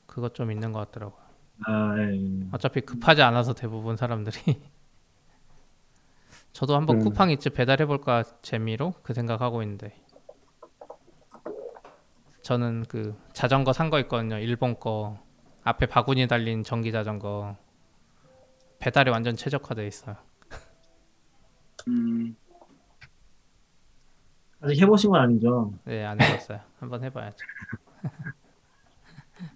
[0.08, 1.22] 그것 좀 있는 것 같더라고요.
[1.66, 2.20] 아, 예.
[2.52, 4.36] 어차피 급하지 않아서 대부분 사람들이
[6.52, 7.04] 저도 한번 음.
[7.06, 9.96] 쿠팡 이츠 배달해 볼까 재미로 그 생각하고 있는데
[12.44, 15.20] 저는 그 자전거 산 거 있거든요 일본 거
[15.64, 17.56] 앞에 바구니 달린 전기 자전거
[18.80, 20.16] 배달이 완전 최적화돼 있어요
[21.90, 22.36] 음,
[24.62, 25.74] 아직 해보신 건 아니죠.
[25.86, 27.38] 네 안 해봤어요 한번 해봐야죠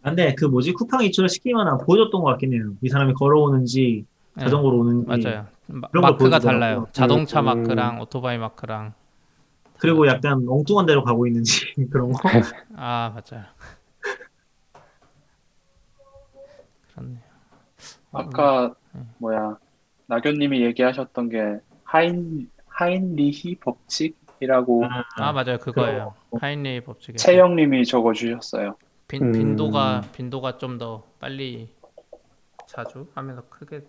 [0.01, 2.73] 아, 근데 그 뭐지 쿠팡 이츠를 시키면 안 보여줬던 것 같긴 해요.
[2.81, 5.07] 이 사람이 걸어오는지 네, 자전거로 오는지.
[5.07, 6.39] 맞아요 마, 그런 걸 마크가.
[6.39, 7.45] 달라요 자동차 음.
[7.45, 8.93] 마크랑 오토바이 마크랑
[9.77, 12.29] 그리고 약간 엉뚱한 데로 가고 있는지 그런 거.
[12.77, 13.43] 아 맞아요
[16.93, 17.19] 그렇네요
[18.15, 18.75] 아까,
[19.17, 19.57] 뭐야,
[20.05, 24.83] 낙연님이 얘기하셨던 게, 하인, 하인리히 법칙 이라고
[25.17, 26.37] 아 맞아요 그거예요 그거.
[26.45, 28.75] 하인리 법칙에 채영님이 적어주셨어요.
[29.07, 29.31] 빈, 음.
[29.31, 31.69] 빈도가 빈도가 좀 더 빨리
[32.67, 33.81] 자주 하면서 크게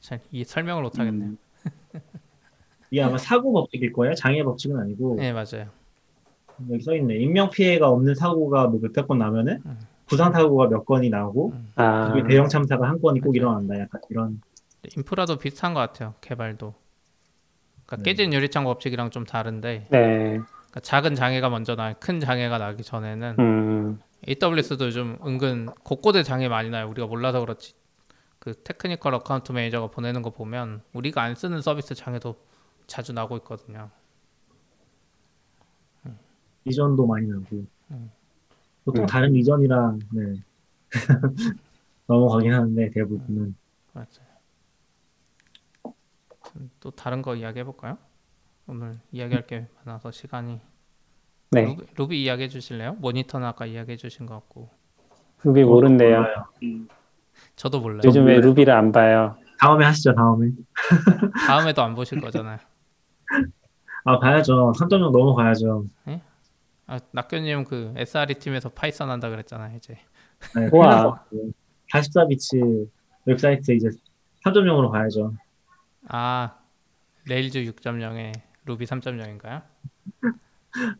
[0.00, 1.30] 잘 이 설명을 못 하겠네요.
[1.30, 1.38] 음,
[2.90, 4.14] 이게 아마 사고 법칙일 거예요.
[4.14, 5.68] 장애 법칙은 아니고 네 맞아요.
[6.70, 7.16] 여기 써 있네.
[7.16, 9.78] 인명 피해가 없는 사고가 뭐 몇백 건 나면은 음.
[10.06, 11.72] 부상 사고가 몇 건이 나오고 음.
[11.76, 13.36] 아, 그게 대형 참사가 한 건이 꼭 맞아요.
[13.36, 13.78] 일어난다.
[13.80, 14.40] 약간 이런.
[14.96, 16.14] 인프라도 비슷한 것 같아요.
[16.20, 16.74] 개발도.
[17.94, 18.02] 그러니까 네.
[18.02, 23.36] 깨진 유리창 법칙이랑 좀 다른데 네, 그러니까 작은 장애가 먼저 나, 큰 장애가 나기 전에는
[23.38, 26.88] 음, AWS도 요즘 은근 곳곳에 장애 많이 나요.
[26.88, 27.74] 우리가 몰라서 그렇지.
[28.38, 32.36] 그 technical account manager가 보내는 거 보면 우리가 안 쓰는 서비스 장애도
[32.86, 33.90] 자주 나고 있거든요.
[36.66, 38.10] region도 많이 나고 음.
[38.84, 39.06] 보통 음.
[39.06, 40.34] 다른 region이랑 네.
[42.06, 43.54] 넘어가긴 하는데 대부분은
[43.92, 44.33] 맞아요.
[46.56, 47.98] 음, 또 다른 거 이야기해 볼까요?
[48.66, 50.60] 오늘 이야기할 게 많아서 시간이
[51.50, 51.62] 네.
[51.66, 52.94] Ruby, Ruby 이야기해 주실래요?
[52.94, 54.70] 모니터는 아까 이야기해 주신 것 같고
[55.42, 56.24] 루비 모른대요.
[56.62, 56.88] 음,
[57.56, 58.00] 저도 몰라요.
[58.04, 58.48] 요즘 왜 몰라요.
[58.48, 59.36] Ruby를 안 봐요?
[59.60, 60.50] 다음에 하시죠 다음에
[61.46, 62.58] 다음에도 안 보실 거잖아요.
[64.06, 65.86] 아 봐야죠 3.0 넘어가야죠
[66.86, 69.76] 아, 낙교님 그 SRE 팀에서 Python 한다 그랬잖아요.
[69.76, 69.96] 이제
[70.54, 71.24] 네, 우와.
[71.92, 72.88] 44bits
[73.24, 73.88] 웹사이트 이제
[74.44, 75.32] 3.0으로 가야죠
[76.08, 76.58] 아
[77.26, 78.32] Rails 6.0에
[78.66, 79.62] 루비 3.0인가요?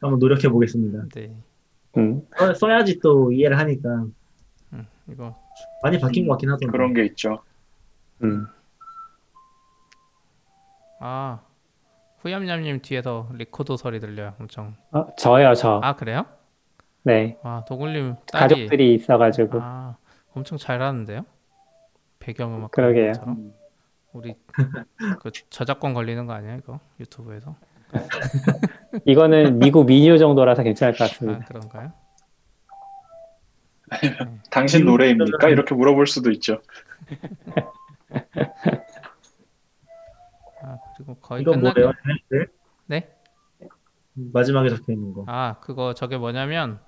[0.00, 1.34] 한번 노력해 보겠습니다 네.
[1.96, 2.26] 음.
[2.36, 4.06] 써, 써야지 또 이해를 하니까
[4.72, 5.34] 음, 이거
[5.82, 7.42] 많이 바뀐 것 같긴 하던데 그런 게 있죠.
[8.22, 8.46] 음.
[11.00, 11.40] 아
[12.18, 14.34] 후얌얌님 뒤에서 리코더 소리 들려요.
[14.40, 14.74] 엄청.
[14.90, 15.80] 어, 저요, 저.
[15.82, 16.26] 아 그래요?
[17.04, 17.38] 네.
[17.42, 19.60] 와 도굴님 딸이 가족들이 있어가지고.
[19.62, 19.96] 아
[20.34, 21.24] 엄청 잘하는데요?
[22.18, 23.12] 배경음악 그러게요.
[23.12, 23.52] 것처럼?
[24.16, 24.34] 음, 우리
[25.20, 27.56] 그 저작권 걸리는 거 아니야 이거 유튜브에서?
[29.04, 31.44] 이거는 미국 미디어 정도라서 괜찮을 것아 같습니다.
[31.46, 31.92] 그런가요?
[34.50, 35.48] 당신 미국 노래입니까?
[35.48, 36.60] 이렇게 물어볼 수도 있죠.
[40.62, 41.60] 아 그리고 거의 이건.
[41.60, 41.92] 뭐예요?
[42.30, 42.46] 네?
[42.86, 43.16] 네?
[44.14, 46.80] 마지막에 적혀 있는 거 아 그거 저게 뭐냐면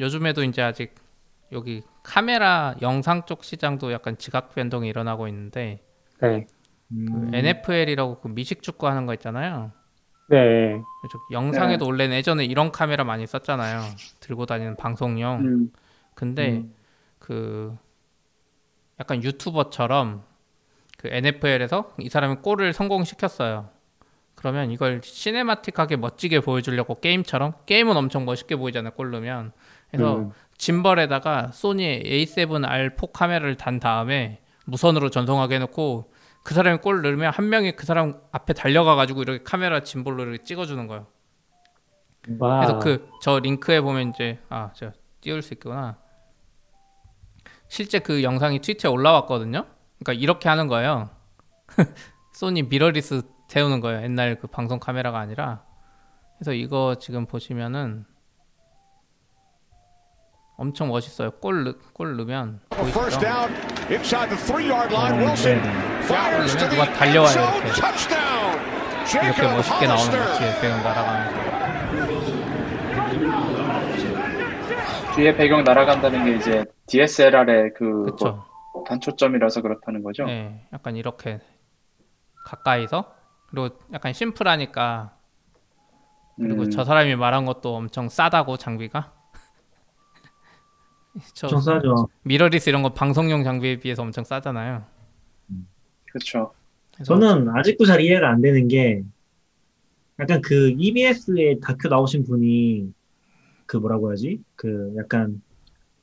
[0.00, 0.94] 요즘에도 이제 아직
[1.52, 5.80] 여기 카메라 영상 쪽 시장도 약간 지각 변동이 일어나고 있는데
[6.20, 6.46] 네.
[6.88, 9.72] 그 음, NFL이라고 그 미식 축구 하는 거 있잖아요.
[10.28, 10.80] 네.
[11.10, 13.80] 저 영상에도 원래는 예전에 이런 카메라 많이 썼잖아요.
[14.20, 15.40] 들고 다니는 방송용.
[15.40, 15.72] 음,
[16.14, 16.74] 근데 음.
[17.18, 17.76] 그
[19.00, 20.24] 약간 유튜버처럼
[20.98, 23.68] 그 NFL에서 이 사람이 골을 성공시켰어요.
[24.34, 28.92] 그러면 이걸 시네마틱하게 멋지게 보여주려고 게임처럼 게임은 엄청 멋있게 보이잖아요.
[28.92, 29.52] 골 넣으면
[29.90, 30.30] 그래서 음.
[30.58, 36.12] 짐벌에다가 소니 A7R4 카메라를 단 다음에 무선으로 전송하게 해놓고
[36.44, 40.44] 그 사람이 골 넣으면 한 명이 그 사람 앞에 달려가 가지고 이렇게 카메라 짐볼로 이렇게
[40.44, 41.06] 찍어주는 거예요.
[42.38, 42.60] 와.
[42.60, 45.98] 그래서 그 저 링크에 보면 이제 아 제가 띄울 수 있구나.
[47.68, 49.64] 실제 그 영상이 트위터에 올라왔거든요.
[49.98, 51.08] 그러니까 이렇게 하는 거예요.
[52.34, 54.02] 소니 미러리스 세우는 거예요.
[54.02, 55.64] 옛날 그 방송 카메라가 아니라.
[56.38, 58.04] 그래서 이거 지금 보시면은
[60.56, 61.30] 엄청 멋있어요.
[61.32, 63.18] 골, 넣, 골 넣으면 보이시죠?
[66.06, 67.34] The 누가 달려와요.
[67.64, 69.24] 이렇게.
[69.24, 70.26] 이렇게 멋있게 나오는 Hollister.
[70.26, 71.54] 거 뒤에 배경 날아가면서.
[75.14, 77.84] 뒤에 배경 날아간다는 게 이제 DSLR의 그?
[78.20, 78.44] 뭐
[78.86, 80.24] 단초점이라서 그렇다는 거죠.
[80.24, 81.40] 네, 약간 이렇게
[82.44, 83.14] 가까이서
[83.48, 85.16] 그리고 약간 심플하니까
[86.36, 89.12] 그리고 음, 저 사람이 말한 것도 엄청 싸다고 장비가.
[91.34, 94.84] 저 엄청 싸죠 미러리스 이런 거 방송용 장비에 비해서 엄청 싸잖아요.
[96.14, 96.52] 그렇죠.
[97.04, 99.02] 저는 아직도 잘 이해가 안 되는 게
[100.20, 102.92] 약간 그 EBS에 다큐 나오신 분이
[103.66, 105.42] 그 뭐라고 해야지 그 약간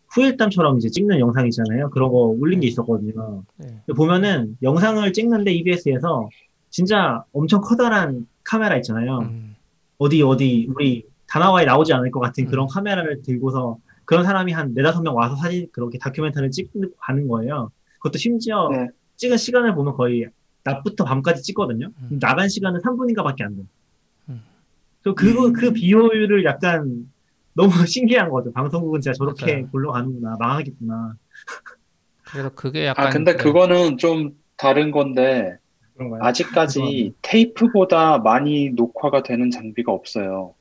[0.09, 3.81] 후일담처럼 이제 찍는 영상 있잖아요 그런 거 올린 게 있었거든요 네.
[3.95, 6.29] 보면은 영상을 찍는데 EBS에서
[6.69, 9.55] 진짜 엄청 커다란 카메라 있잖아요 음,
[9.97, 12.67] 어디 어디 우리 다나와에 나오지 않을 것 같은 그런 음.
[12.67, 17.71] 카메라를 들고서 그런 사람이 한 네다섯 명 와서 사진 그렇게 다큐멘터리를 찍고 가는 거예요.
[17.99, 18.89] 그것도 심지어 네.
[19.21, 20.25] 찍은 시간을 보면 거의
[20.63, 21.89] 낮부터 밤까지 찍거든요.
[22.11, 22.19] 음.
[22.19, 23.61] 나간 시간은 3분인가밖에 안 돼.
[24.29, 24.41] 음.
[25.03, 25.53] 저 그거 음.
[25.53, 27.11] 그 비효율을 약간
[27.53, 28.51] 너무 신기한 거죠.
[28.51, 29.69] 방송국은 진짜 저렇게 맞아요.
[29.69, 31.15] 굴러가는구나, 망하겠구나
[32.23, 35.57] 그래서 그게 약간 아 근데 그- 그거는 좀 다른 건데
[35.95, 36.21] 그런가요?
[36.23, 40.55] 아직까지 테이프보다 많이 녹화가 되는 장비가 없어요.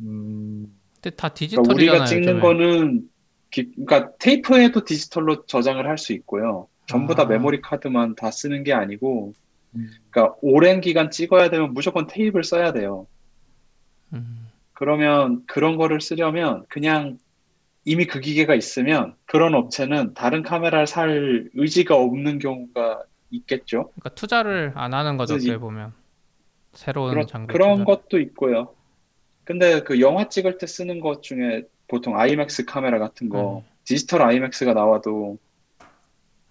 [0.00, 1.74] 음, 근데 다 그러니까 디지털이잖아요.
[1.74, 2.40] 우리가 찍는 요즘에.
[2.40, 3.10] 거는
[3.50, 6.68] 기- 그러니까 테이프에도 디지털로 저장을 할 수 있고요.
[6.90, 7.26] 전부 다 아.
[7.26, 9.32] 메모리 카드만 다 쓰는 게 아니고,
[9.76, 9.90] 음.
[10.10, 13.06] 그러니까 오랜 기간 찍어야 되면 무조건 테이프를 써야 돼요.
[14.12, 17.18] 음, 그러면 그런 거를 쓰려면 그냥
[17.84, 23.90] 이미 그 기계가 있으면 그런 업체는 다른 카메라를 살 의지가 없는 경우가 있겠죠.
[23.94, 25.34] 그러니까 투자를 안 하는 거죠.
[25.34, 25.92] 이- 어떻게 보면
[26.72, 27.84] 새로운 그런, 장비 그런 투자.
[27.84, 28.74] 것도 있고요.
[29.44, 33.62] 근데 그 영화 찍을 때 쓰는 것 중에 보통 아이맥스 카메라 같은 거, 음.
[33.84, 35.38] 디지털 아이맥스가 나와도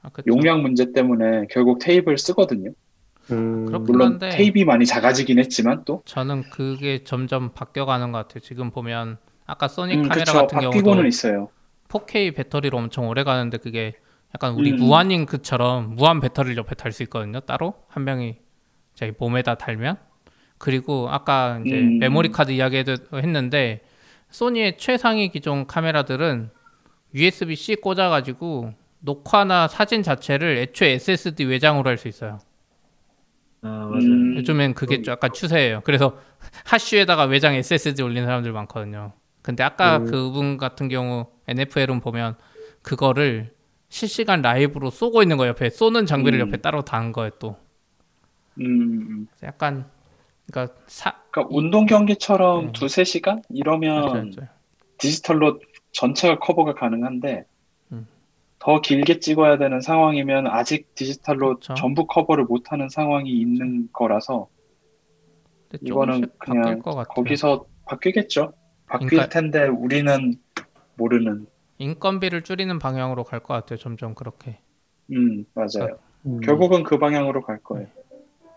[0.02, 0.10] 아.
[0.28, 2.72] 용량 문제 때문에 결국 테이프를 쓰거든요.
[3.32, 3.66] 음.
[3.82, 6.02] 물론 한데 테이프가 많이 작아지긴 했지만 또.
[6.06, 8.40] 저는 그게 점점 바뀌어가는 것 같아요.
[8.40, 10.48] 지금 보면 아까 소니 음, 카메라 그쵸.
[10.48, 11.50] 같은 경우도 있어요.
[11.90, 13.94] 4K 배터리로 엄청 오래 가는데 그게
[14.36, 14.78] 약간 우리 음.
[14.78, 17.40] 무한잉크처럼 무한 배터리를 옆에 달 수 있거든요.
[17.42, 18.38] 따로 한 명이
[18.96, 19.98] 자기 몸에다 달면
[20.58, 22.00] 그리고 아까 이제 음.
[22.00, 23.82] 메모리 카드 이야기도 했는데
[24.30, 26.52] 소니의 최상위 기종 카메라들은
[27.16, 32.40] USB-C 꽂아가지고 녹화나 사진 자체를 애초에 SSD 외장으로 할 수 있어요.
[33.62, 34.00] 아 맞아요.
[34.00, 35.82] 음, 요즘엔 그게 좀 약간 추세예요.
[35.84, 36.18] 그래서
[36.66, 39.14] 하슈에다가 외장 SSD 올리는 사람들 많거든요.
[39.42, 40.06] 근데 아까 음.
[40.06, 42.38] 그분 같은 경우 NFL은 보면
[42.82, 43.54] 그거를
[43.90, 46.48] 실시간 라이브로 쏘고 있는 거 옆에 쏘는 장비를 음.
[46.48, 47.58] 옆에 따로 단 거예요 또.
[48.60, 49.28] 음, 음.
[49.32, 49.90] 그래서 약간
[50.52, 52.72] 그러니까 사 그러니까 운동 경기처럼 네.
[52.74, 54.50] 두세 시간 이러면 맞아요, 맞아요.
[54.98, 55.60] 디지털로
[55.94, 57.44] 전체가 커버가 가능한데 음.
[58.60, 61.74] 더 길게 찍어야 되는 상황이면 아직 디지털로 그쵸.
[61.76, 64.50] 전부 커버를 못하는 상황이 있는 거라서
[65.82, 67.14] 이거는 그냥 바뀔 것 같아요.
[67.16, 68.54] 거기서 바뀌겠죠.
[68.88, 70.34] 바뀔 그러니까- 텐데 우리는
[70.98, 71.48] 모르는.
[71.78, 73.78] 인건비를 줄이는 방향으로 갈 것 같아요.
[73.80, 74.60] 점점 그렇게.
[75.12, 75.98] 음, 맞아요.
[76.26, 76.42] 음.
[76.42, 77.88] 결국은 그 방향으로 갈 거예요.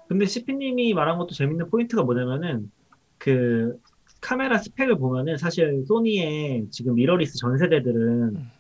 [0.09, 2.71] 근데 CP님이 말한 것도 재밌는 포인트가 뭐냐면은
[3.19, 3.79] 그
[4.21, 8.51] 카메라 스펙을 보면은 사실 소니의 지금 미러리스 전 세대들은 음.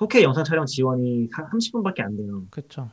[0.00, 2.42] 4K 영상 촬영 지원이 30분밖에 안 돼요.
[2.50, 2.90] 그렇죠.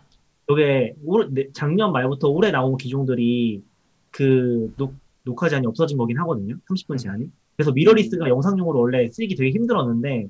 [0.49, 3.63] 이게 올- 네, 작년 말부터 올해 나온 기종들이
[4.11, 4.93] 그 녹,
[5.23, 6.55] 녹화 제한이 없어진 거긴 하거든요.
[6.69, 7.29] 30분 제한이.
[7.55, 10.29] 그래서 미러리스가 영상용으로 원래 쓰기 되게 힘들었는데.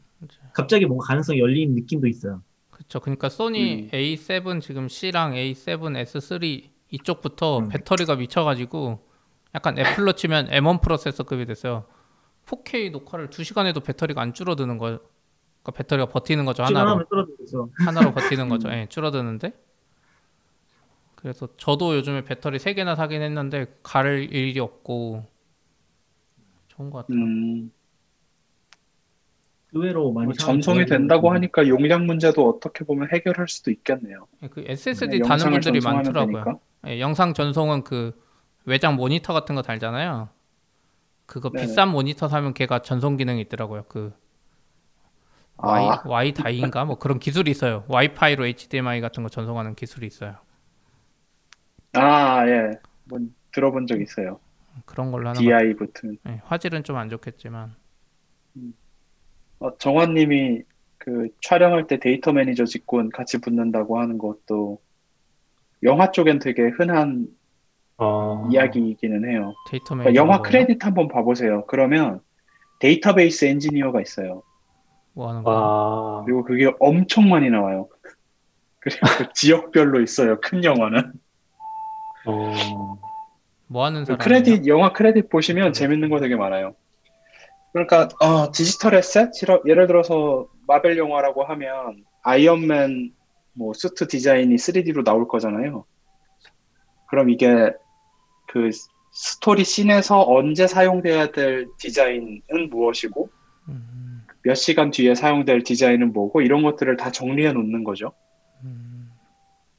[0.54, 2.42] 갑자기 뭔가 가능성이 열린 느낌도 있어요.
[2.72, 3.00] 그렇죠.
[3.00, 3.90] 그러니까 소니 음.
[3.92, 7.70] A7 지금 C랑 A7 S3 이쪽부터 음.
[7.70, 9.00] 배터리가 미쳐가지고
[9.56, 11.86] 약간 애플로 치면 M1 프로세서급이 됐어요.
[12.46, 15.00] 4K 녹화를 2시간 해도 배터리가 안 줄어드는 거.
[15.68, 17.04] 그러니까 배터리가 버티는 거죠 하나로
[17.74, 18.70] 하나로 버티는 거죠.
[18.70, 19.52] 예, 줄어드는데.
[21.16, 25.26] 그래서 저도 요즘에 배터리 3개나 사긴 했는데 갈 일이 없고
[26.70, 27.18] 좋은 것 같아요.
[27.18, 27.72] 음,
[29.74, 31.32] 의외로 많이 뭐 전송이 된다고.
[31.34, 34.28] 하니까 용량 문제도 어떻게 보면 해결할 수도 있겠네요.
[34.44, 36.60] 예, 그 SSD 네, 다는 분들이 많더라고요.
[36.88, 38.18] 예, 영상 전송은 그
[38.64, 40.30] 외장 모니터 같은 거 달잖아요.
[41.26, 41.66] 그거 네네.
[41.66, 43.84] 비싼 모니터 사면 걔가 전송 기능이 있더라고요.
[43.90, 44.14] 그
[45.58, 47.84] Y 아, Y 다이인가 뭐 그런 기술이 있어요.
[47.88, 50.36] 와이파이로 HDMI 같은 거 전송하는 기술이 있어요.
[51.94, 52.72] 아, 예.
[53.06, 53.20] 뭐
[53.52, 54.40] 들어본 적 있어요.
[54.86, 55.42] 그런 걸로 하는 거.
[55.42, 56.18] DI 붙은.
[56.28, 57.76] 예, 화질은 좀 안 좋겠지만
[59.60, 60.64] 어, 정환님이
[61.00, 64.80] 그 촬영할 때 데이터 매니저 직군 같이 붙는다고 하는 것도
[65.84, 67.28] 영화 쪽엔 되게 흔한
[67.98, 68.48] 어.
[68.52, 69.54] 이야기이기는 해요.
[69.72, 70.42] 데이터 그러니까 매니저 영화 뭐예요?
[70.44, 71.66] 크레딧 한번 봐보세요.
[71.66, 72.22] 그러면
[72.80, 74.44] 데이터베이스 엔지니어가 있어요.
[75.18, 75.50] 뭐 하는 거?
[75.50, 76.24] 와.
[76.26, 77.90] 그리고 그게 엄청 많이 나와요.
[78.80, 79.00] 그리고
[79.34, 80.40] 지역별로 있어요.
[80.40, 81.12] 큰 영화는.
[82.28, 83.00] 어.
[83.66, 84.20] 뭐 하는 그 사람?
[84.20, 86.76] 크레딧 영화 크레딧 보시면 재밌는 거 되게 많아요.
[87.74, 93.12] 그러니까 어, digital asset 예를- 예를 들어서 마블 영화라고 하면 아이언맨
[93.54, 95.84] 뭐 수트 디자인이 3D로 나올 거잖아요.
[97.10, 97.74] 그럼 이게
[98.48, 98.70] 그
[99.12, 103.30] 스토리 씬에서 언제 사용돼야 될 디자인은 무엇이고
[103.70, 103.97] 음,
[104.48, 108.14] 몇 시간 뒤에 사용될 디자인은 뭐고 이런 것들을 다 정리해 놓는 거죠.
[108.64, 109.12] 음,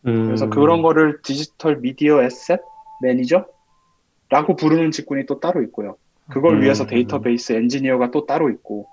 [0.04, 0.50] 그래서 음.
[0.50, 2.60] 그런 거를 digital media asset
[3.00, 5.96] manager라고 부르는 직군이 또 따로 있고요.
[6.28, 6.62] 그걸 음.
[6.62, 8.86] 위해서 데이터베이스 엔지니어가 또 따로 있고,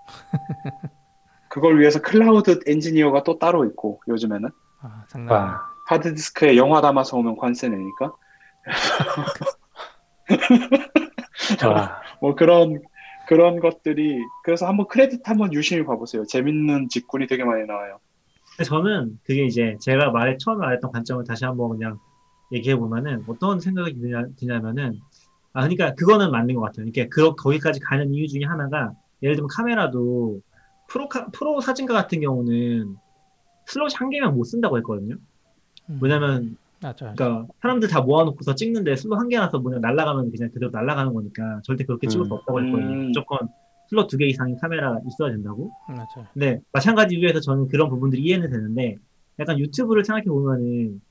[1.49, 4.49] 그걸 위해서 클라우드 엔지니어가 또 따로 있고, 요즘에는.
[4.81, 5.35] 아 장난.
[5.35, 5.61] 와.
[5.87, 8.13] 하드디스크에 영화 담아서 오면 관세 내니까.
[11.67, 12.01] 와.
[12.21, 12.81] 뭐 그런,
[13.27, 16.25] 그런 것들이, 그래서 한번 크레딧 한번 유심히 봐보세요.
[16.25, 17.99] 재밌는 직군이 되게 많이 나와요.
[18.63, 21.99] 저는 그게 이제 제가 말에 처음에 말했던 관점을 다시 한번 그냥
[22.51, 24.99] 얘기해 보면은 어떤 생각이 드냐, 드냐면은
[25.53, 26.85] 아 그러니까 그거는 맞는 것 같아요.
[26.85, 28.91] 이렇게 그 거기까지 가는 이유 중에 하나가
[29.23, 30.41] 예를 들면 카메라도
[30.87, 32.95] 프로 카, 프로 사진가 같은 경우는
[33.65, 35.15] 슬롯이 한 개면 못 쓴다고 했거든요.
[35.89, 37.05] 음, 왜냐면 맞아.
[37.05, 37.15] 맞아.
[37.15, 41.83] 그러니까 사람들 다 모아놓고서 찍는데 슬롯 한 개라서 그냥 날아가면 그냥 그대로 날아가는 거니까 절대
[41.83, 42.37] 그렇게 찍을 수 음.
[42.37, 42.87] 없다고 했거든요.
[42.93, 43.05] 음.
[43.07, 43.47] 무조건
[43.89, 45.71] 슬롯 두 개 이상의 카메라 있어야 된다고.
[45.87, 46.27] 맞아.
[46.33, 48.97] 네, 마찬가지 이유에서 저는 그런 부분들이 이해는 되는데,
[49.39, 51.01] 약간 유튜브를 생각해 보면은,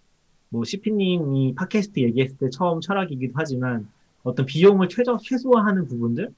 [0.48, 3.88] 뭐, CP님이 팟캐스트 얘기했을 때 처음 철학이기도 하지만,
[4.24, 6.30] 어떤 비용을 최저, 최소화하는 부분들에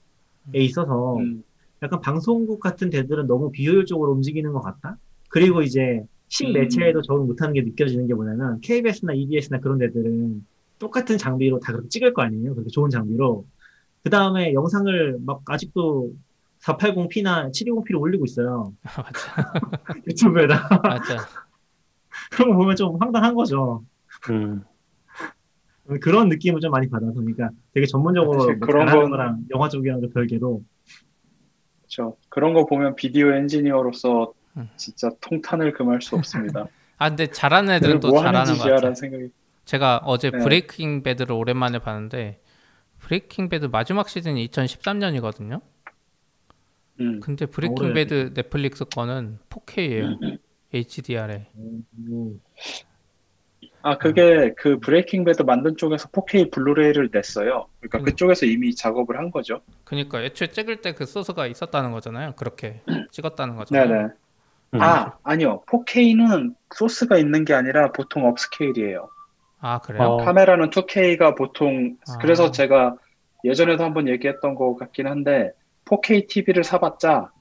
[0.53, 1.43] 있어서, 음,
[1.81, 4.97] 약간 방송국 같은 데들은 너무 비효율적으로 움직이는 것 같다?
[5.29, 6.53] 그리고 이제, 신 음.
[6.53, 10.45] 매체에도 적응 못하는 게 느껴지는 게 뭐냐면, KBS나 EBS나 그런 데들은
[10.79, 12.53] 똑같은 장비로 다 그렇게 찍을 거 아니에요?
[12.53, 13.45] 그렇게 좋은 장비로.
[14.03, 16.11] 그 다음에 영상을 막 아직도
[16.61, 18.73] 480p나 720p를 올리고 있어요.
[18.83, 19.53] 맞아.
[20.07, 20.79] 유튜브에다.
[20.83, 21.17] 맞아.
[22.31, 23.83] 그런 거 보면 좀 황당한 거죠.
[24.29, 24.63] 음.
[26.01, 30.01] 그런 느낌을 좀 많이 받아서, 그러니까 되게 전문적으로 뭐 그런 잘하는 건- 거랑 영화 쪽이랑
[30.01, 30.61] 좀 별개로
[31.79, 32.17] 그렇죠.
[32.29, 34.33] 그런 거 보면 비디오 엔지니어로서 음.
[34.75, 36.65] 진짜 통탄을 금할 수 없습니다.
[36.97, 38.93] 아 근데 잘하는 애들은 또뭐 하는 잘하는 것 같아요.
[38.95, 39.29] 생각이.
[39.65, 40.37] 제가 어제 네.
[40.39, 42.41] 브레이킹 배드를 오랜만에 봤는데
[42.99, 45.61] 브레이킹 배드 마지막 시즌이 2013년이거든요.
[46.99, 47.19] 음.
[47.19, 50.39] 근데 브레이킹 오래 배드 넷플릭스 거는 4K예요.
[50.73, 51.47] HDR에.
[51.55, 52.41] 음,
[53.83, 57.67] 아 그게 그 브레이킹 배드 만든 쪽에서 4K 블루레이를 냈어요.
[57.79, 58.03] 그러니까 음.
[58.05, 59.61] 그쪽에서 이미 작업을 한 거죠.
[59.83, 62.33] 그러니까 애초에 찍을 때 그 소스가 있었다는 거잖아요.
[62.35, 62.81] 그렇게
[63.11, 63.87] 찍었다는 거잖아요.
[63.87, 64.07] 네네.
[64.73, 64.81] 음.
[64.81, 65.63] 아 아니요.
[65.67, 69.09] 4K는 소스가 있는 게 아니라 보통 업스케일이에요.
[69.59, 70.03] 아 그래요?
[70.03, 70.17] 어.
[70.17, 72.17] 카메라는 2K가 보통 아.
[72.19, 72.95] 그래서 제가
[73.43, 75.51] 예전에도 한번 얘기했던 것 같긴 한데
[75.85, 77.31] 4K TV를 사봤자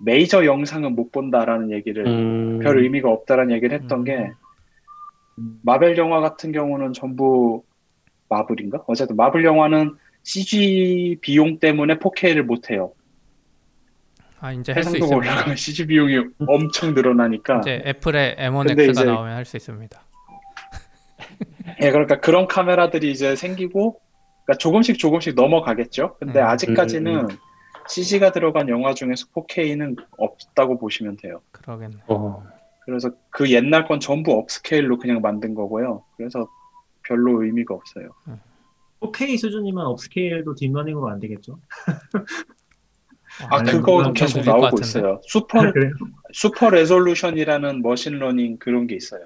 [0.00, 2.58] 메이저 영상은 못 본다라는 얘기를 음.
[2.60, 4.04] 별 의미가 없다라는 얘기를 했던 음.
[4.04, 4.32] 게
[5.38, 5.60] 음.
[5.62, 7.62] 마벨 영화 같은 경우는 전부
[8.28, 8.84] 마블인가?
[8.86, 12.92] 어쨌든 마블 영화는 CG 비용 때문에 4K를 못 해요.
[14.44, 15.16] 아 이제 할수 해상도가 있습니다.
[15.16, 20.02] 올라가면 CG 비용이 엄청 늘어나니까 이제 애플의 근데 M1X가 이제- 나오면 할 수 있습니다.
[21.80, 23.98] 예, 그러니까 그런 카메라들이 이제 생기고,
[24.44, 26.16] 그러니까 조금씩 조금씩 넘어가겠죠.
[26.20, 26.44] 근데 음.
[26.46, 27.28] 아직까지는
[27.88, 31.40] CG가 들어간 영화 중에서 4K는 없다고 보시면 돼요.
[31.52, 31.96] 그러겠네.
[32.08, 32.44] 어.
[32.84, 36.04] 그래서 그 옛날 건 전부 upscale로 그냥 만든 거고요.
[36.18, 36.46] 그래서
[37.08, 38.10] 별로 의미가 없어요.
[39.00, 41.58] 4K 수준이면 upscale도 딥러닝으로 안 되겠죠?
[43.50, 44.78] 아, 아니, 그거 계속 나오고.
[44.80, 45.20] 있어요.
[45.24, 45.92] 슈퍼, 그래요?
[46.32, 49.22] super resolution이라는 머신러닝 그런 게 있어요.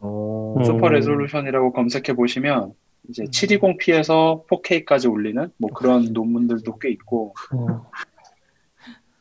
[0.00, 0.64] 어, 음.
[0.64, 2.72] super resolution이라고 검색해 보시면
[3.08, 3.30] 이제 음.
[3.30, 7.90] 720p에서 4K까지 올리는 뭐 그런 논문들도 꽤 있고 어.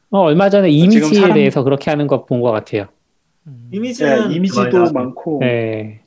[0.10, 2.88] 어, 얼마 전에 이미지에 사람- 대해서 그렇게 하는 거 본 것 같아요.
[3.48, 3.70] 음.
[3.72, 4.92] 이미지는 네, 이미지도.
[4.94, 6.02] 많고 네.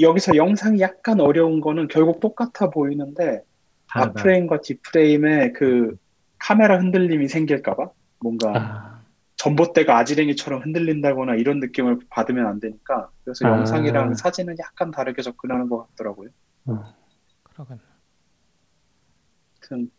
[0.00, 3.42] 여기서 영상이 약간 어려운 거는 결국 똑같아 보이는데.
[3.88, 5.96] 앞프레임과 뒷프레임에 그
[6.46, 7.90] 카메라 흔들림이 생길까봐
[8.20, 9.02] 뭔가 아,
[9.34, 13.50] 전봇대가 아지랭이처럼 흔들린다거나 이런 느낌을 받으면 안 되니까 그래서 아.
[13.50, 16.30] 영상이랑 사진은 약간 다르게 접근하는 것 같더라고요.
[17.42, 17.80] 그러겠네.
[19.60, 19.90] 아무튼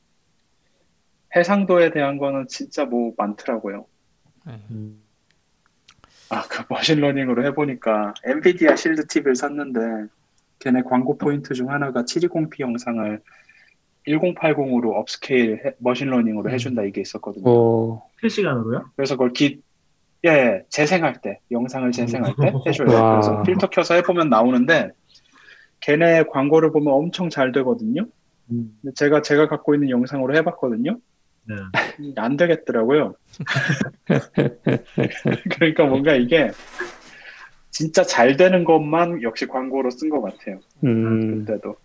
[1.36, 3.86] 해상도에 대한 거는 진짜 뭐 많더라고요.
[4.46, 4.64] 네.
[4.72, 5.04] 음.
[6.30, 10.08] 아, 그 머신러닝으로 해보니까 엔비디아 실드 TV를 샀는데
[10.60, 13.22] 걔네 광고 포인트 중 하나가 720p 영상을
[14.08, 16.54] 1080으로 upscale 해- 머신러닝으로 음.
[16.54, 17.48] 해준다 이게 있었거든요.
[17.50, 18.86] 오, 실시간으로요?
[18.96, 19.62] 그래서 그걸 기,
[20.26, 22.88] 예, 예, 재생할 때, 영상을 재생할 때 해줘요.
[22.94, 23.12] 와.
[23.12, 24.92] 그래서 필터 켜서 해보면 나오는데
[25.82, 28.06] 걔네 광고를 보면 엄청 잘 되거든요.
[28.52, 28.78] 음.
[28.82, 30.98] 근데 제가 제가 갖고 있는 영상으로 해봤거든요.
[31.44, 31.56] 네.
[31.56, 31.56] 음,
[32.18, 33.16] 안 되겠더라고요.
[35.56, 36.52] 그러니까 뭔가 이게
[37.70, 40.60] 진짜 잘 되는 것만 역시 광고로 쓴 것 같아요.
[40.84, 41.76] 음, 그때도.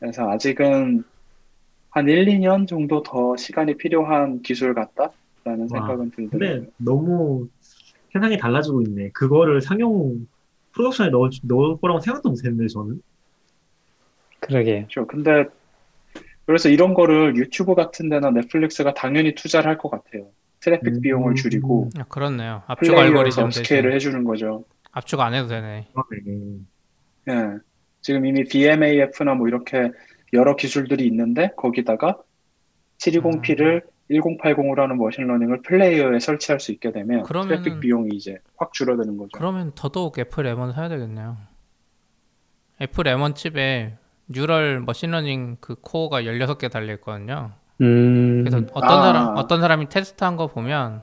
[0.00, 1.04] 그래서 아직은
[1.94, 6.30] 한 1, 2년 정도 더 시간이 필요한 기술 같다라는 생각은 들더라고요.
[6.30, 7.46] 근데 너무
[8.12, 9.10] 세상이 달라지고 있네.
[9.10, 10.26] 그거를 상용
[10.72, 13.00] 프로덕션에 넣을, 넣을 거라고 생각도 못했는데 저는.
[14.40, 14.86] 그러게.
[14.88, 15.06] 그렇죠.
[15.06, 15.44] 근데
[16.46, 20.26] 그래서 이런 거를 유튜브 같은 데나 넷플릭스가 당연히 투자를 할 것 같아요.
[20.60, 21.00] 트래픽 음.
[21.00, 22.62] 비용을 줄이고 아, 그렇네요.
[22.66, 24.64] 압축 알고리즘 upscale을 대신 해주는 거죠.
[24.90, 25.86] 압축 안 해도 되네.
[27.28, 27.58] 예.
[28.00, 29.92] 지금 이미 VMAF나 뭐 이렇게
[30.34, 32.18] 여러 기술들이 있는데 거기다가
[32.98, 39.16] 720p를 1080으로 하는 머신러닝을 플레이어에 설치할 수 있게 되면 그러면은- 트래픽 비용이 이제 확 줄어드는
[39.16, 39.30] 거죠.
[39.34, 41.36] 그러면 더더욱 애플 M1 사야 되겠네요.
[42.82, 43.96] 애플 M1 칩에
[44.28, 47.52] neural 머신러닝 그 코어가 16개 달려 있거든요.
[47.80, 49.02] 음, 그래서 어떤 아.
[49.02, 51.02] 사람 어떤 사람이 테스트한 거 보면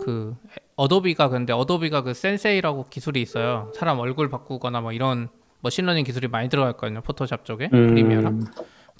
[0.00, 0.36] 그
[0.76, 3.72] 어도비가 근데 어도비가 그 Sensei라고 기술이 있어요.
[3.74, 5.28] 사람 얼굴 바꾸거나 뭐 이런
[5.60, 7.00] 머신러닝 기술이 많이 들어가 있거든요.
[7.00, 8.40] 포토샵 쪽에 음, 프리미어랑.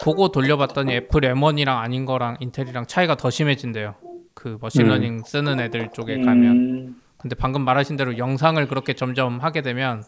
[0.01, 3.95] 그거 돌려봤더니 애플 M1이랑 아닌 거랑 인텔이랑 차이가 더 심해진대요.
[4.35, 6.57] 그 머신러닝 쓰는 애들 쪽에 가면.
[6.57, 10.03] 음, 근데 방금 말하신 대로 영상을 그렇게 점점 하게 되면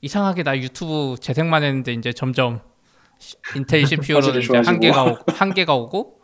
[0.00, 2.60] 이상하게 나 유튜브 재생만 했는데 이제 점점
[3.18, 4.56] 시- 인텔 CPU로는 이제.
[4.64, 6.20] 한계가 오고 한계가 오고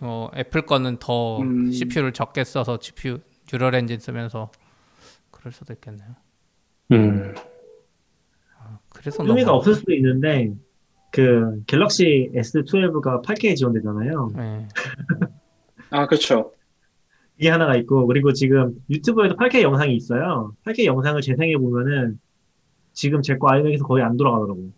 [0.00, 1.70] 어, 애플 거는 더 음.
[1.72, 3.18] CPU를 적게 써서 GPU
[3.52, 4.50] neural engine 쓰면서
[5.32, 6.08] 그럴 수도 있겠네요.
[6.92, 7.34] 음,
[8.98, 10.52] 그래서 의미가 너무 없을 수도 있는데
[11.10, 14.32] 그 갤럭시 S12가 8K 지원되잖아요.
[14.36, 14.68] 네.
[15.90, 16.52] 아, 그렇죠.
[17.38, 20.52] 이게 하나가 있고 그리고 지금 유튜브에도 8K 영상이 있어요.
[20.64, 22.18] 8K 영상을 재생해 보면은
[22.92, 24.70] 지금 제 거 iMac에서 거의 안 돌아가더라고.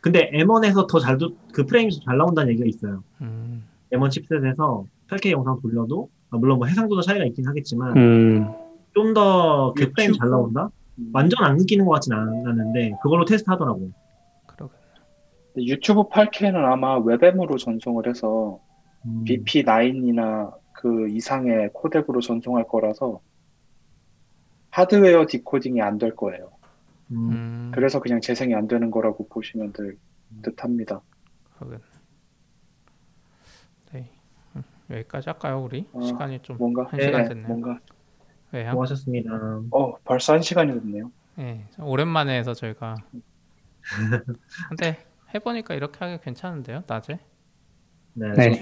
[0.00, 1.16] 근데 M1에서 더 잘
[1.52, 3.04] 그 프레임이 잘 나온다는 얘기가 있어요.
[3.20, 8.46] 음, M1 chipset에서 8K 영상 돌려도 아, 물론 뭐 해상도도 차이가 있긴 하겠지만 음,
[8.94, 10.70] 좀더 그 프레임 잘 나온다?
[10.98, 11.10] 음.
[11.12, 13.90] 완전 안 끊기는 것 같진 않- 않은데 그걸로 테스트 하더라고.
[14.46, 14.74] 그러게.
[15.56, 18.60] 유튜브 8K는 아마 WebM으로 전송을 해서
[19.04, 23.20] 음, VP9이나 그 이상의 코덱으로 전송할 거라서
[24.70, 26.50] 하드웨어 디코딩이 안 될 거예요.
[27.10, 29.98] 음, 음, 그래서 그냥 재생이 안 되는 거라고 보시면 될
[30.42, 31.02] 듯합니다.
[31.58, 31.80] 그건.
[33.92, 34.10] 네.
[34.56, 35.86] 음, 여기까지 할까요, 우리?
[35.92, 37.48] 어, 시간이 좀 뭔가 한 시간 네, 됐네요.
[37.48, 37.78] 뭔가
[38.52, 38.70] 왜요?
[38.70, 39.30] 수고하셨습니다.
[39.70, 41.10] 어 벌써 한 시간이 됐네요.
[41.36, 42.96] 네, 오랜만에 해서 저희가.
[44.68, 44.98] 근데
[45.34, 47.18] 해보니까 이렇게 하기 괜찮은데요, 낮에?
[48.14, 48.60] 네, 네.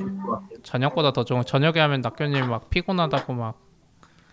[0.62, 1.42] 저녁보다 더 좋은.
[1.44, 3.58] 저녁에 하면 낙교님 막 피곤하다고 막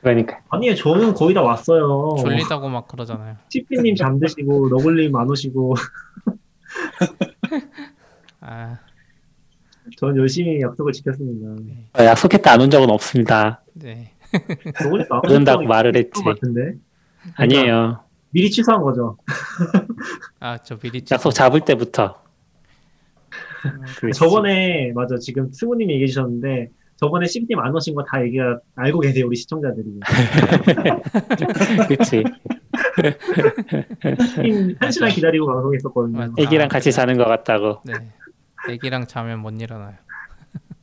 [0.01, 2.16] 그러니까 아니에요, 저는 거의 다 왔어요.
[2.20, 3.36] 졸리다고 막 그러잖아요.
[3.49, 5.74] TP님 잠드시고, 너굴님 안 오시고,
[8.41, 8.78] 아,
[9.97, 11.74] 전 열심히 약속을 지켰습니다.
[11.99, 13.64] 어, 약속했다 안 온 적은 없습니다.
[13.74, 14.14] 네.
[15.23, 16.21] 그런다고 말을 했지.
[16.23, 16.73] 것 같은데?
[17.36, 17.99] 아니에요.
[18.32, 19.17] 미리 취소한 거죠.
[20.39, 22.21] 아, 저 미리 약속 잡을 때부터.
[23.99, 24.19] 그랬지.
[24.19, 29.25] 저번에, 맞아, 지금 승우님이 얘기해 주셨는데, 저번에 CP님 안 오신 거 다 얘기가 알고 계세요,
[29.28, 29.99] 우리 시청자들이.
[31.88, 32.23] 그치.
[34.36, 36.17] CP님 한 시간 기다리고 방송했었거든요.
[36.17, 36.34] 맞아.
[36.38, 37.82] 애기랑 같이 자는 것 같다고.
[37.86, 37.93] 네.
[38.69, 39.95] 애기랑 자면 못 일어나요.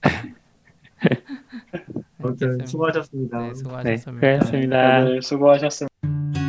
[2.25, 3.39] 아무튼 네, 수고하셨습니다.
[3.39, 4.27] 네, 수고하셨습니다.
[4.27, 5.21] 네, 수고하셨습니다.
[5.21, 6.44] 수고하셨습니다.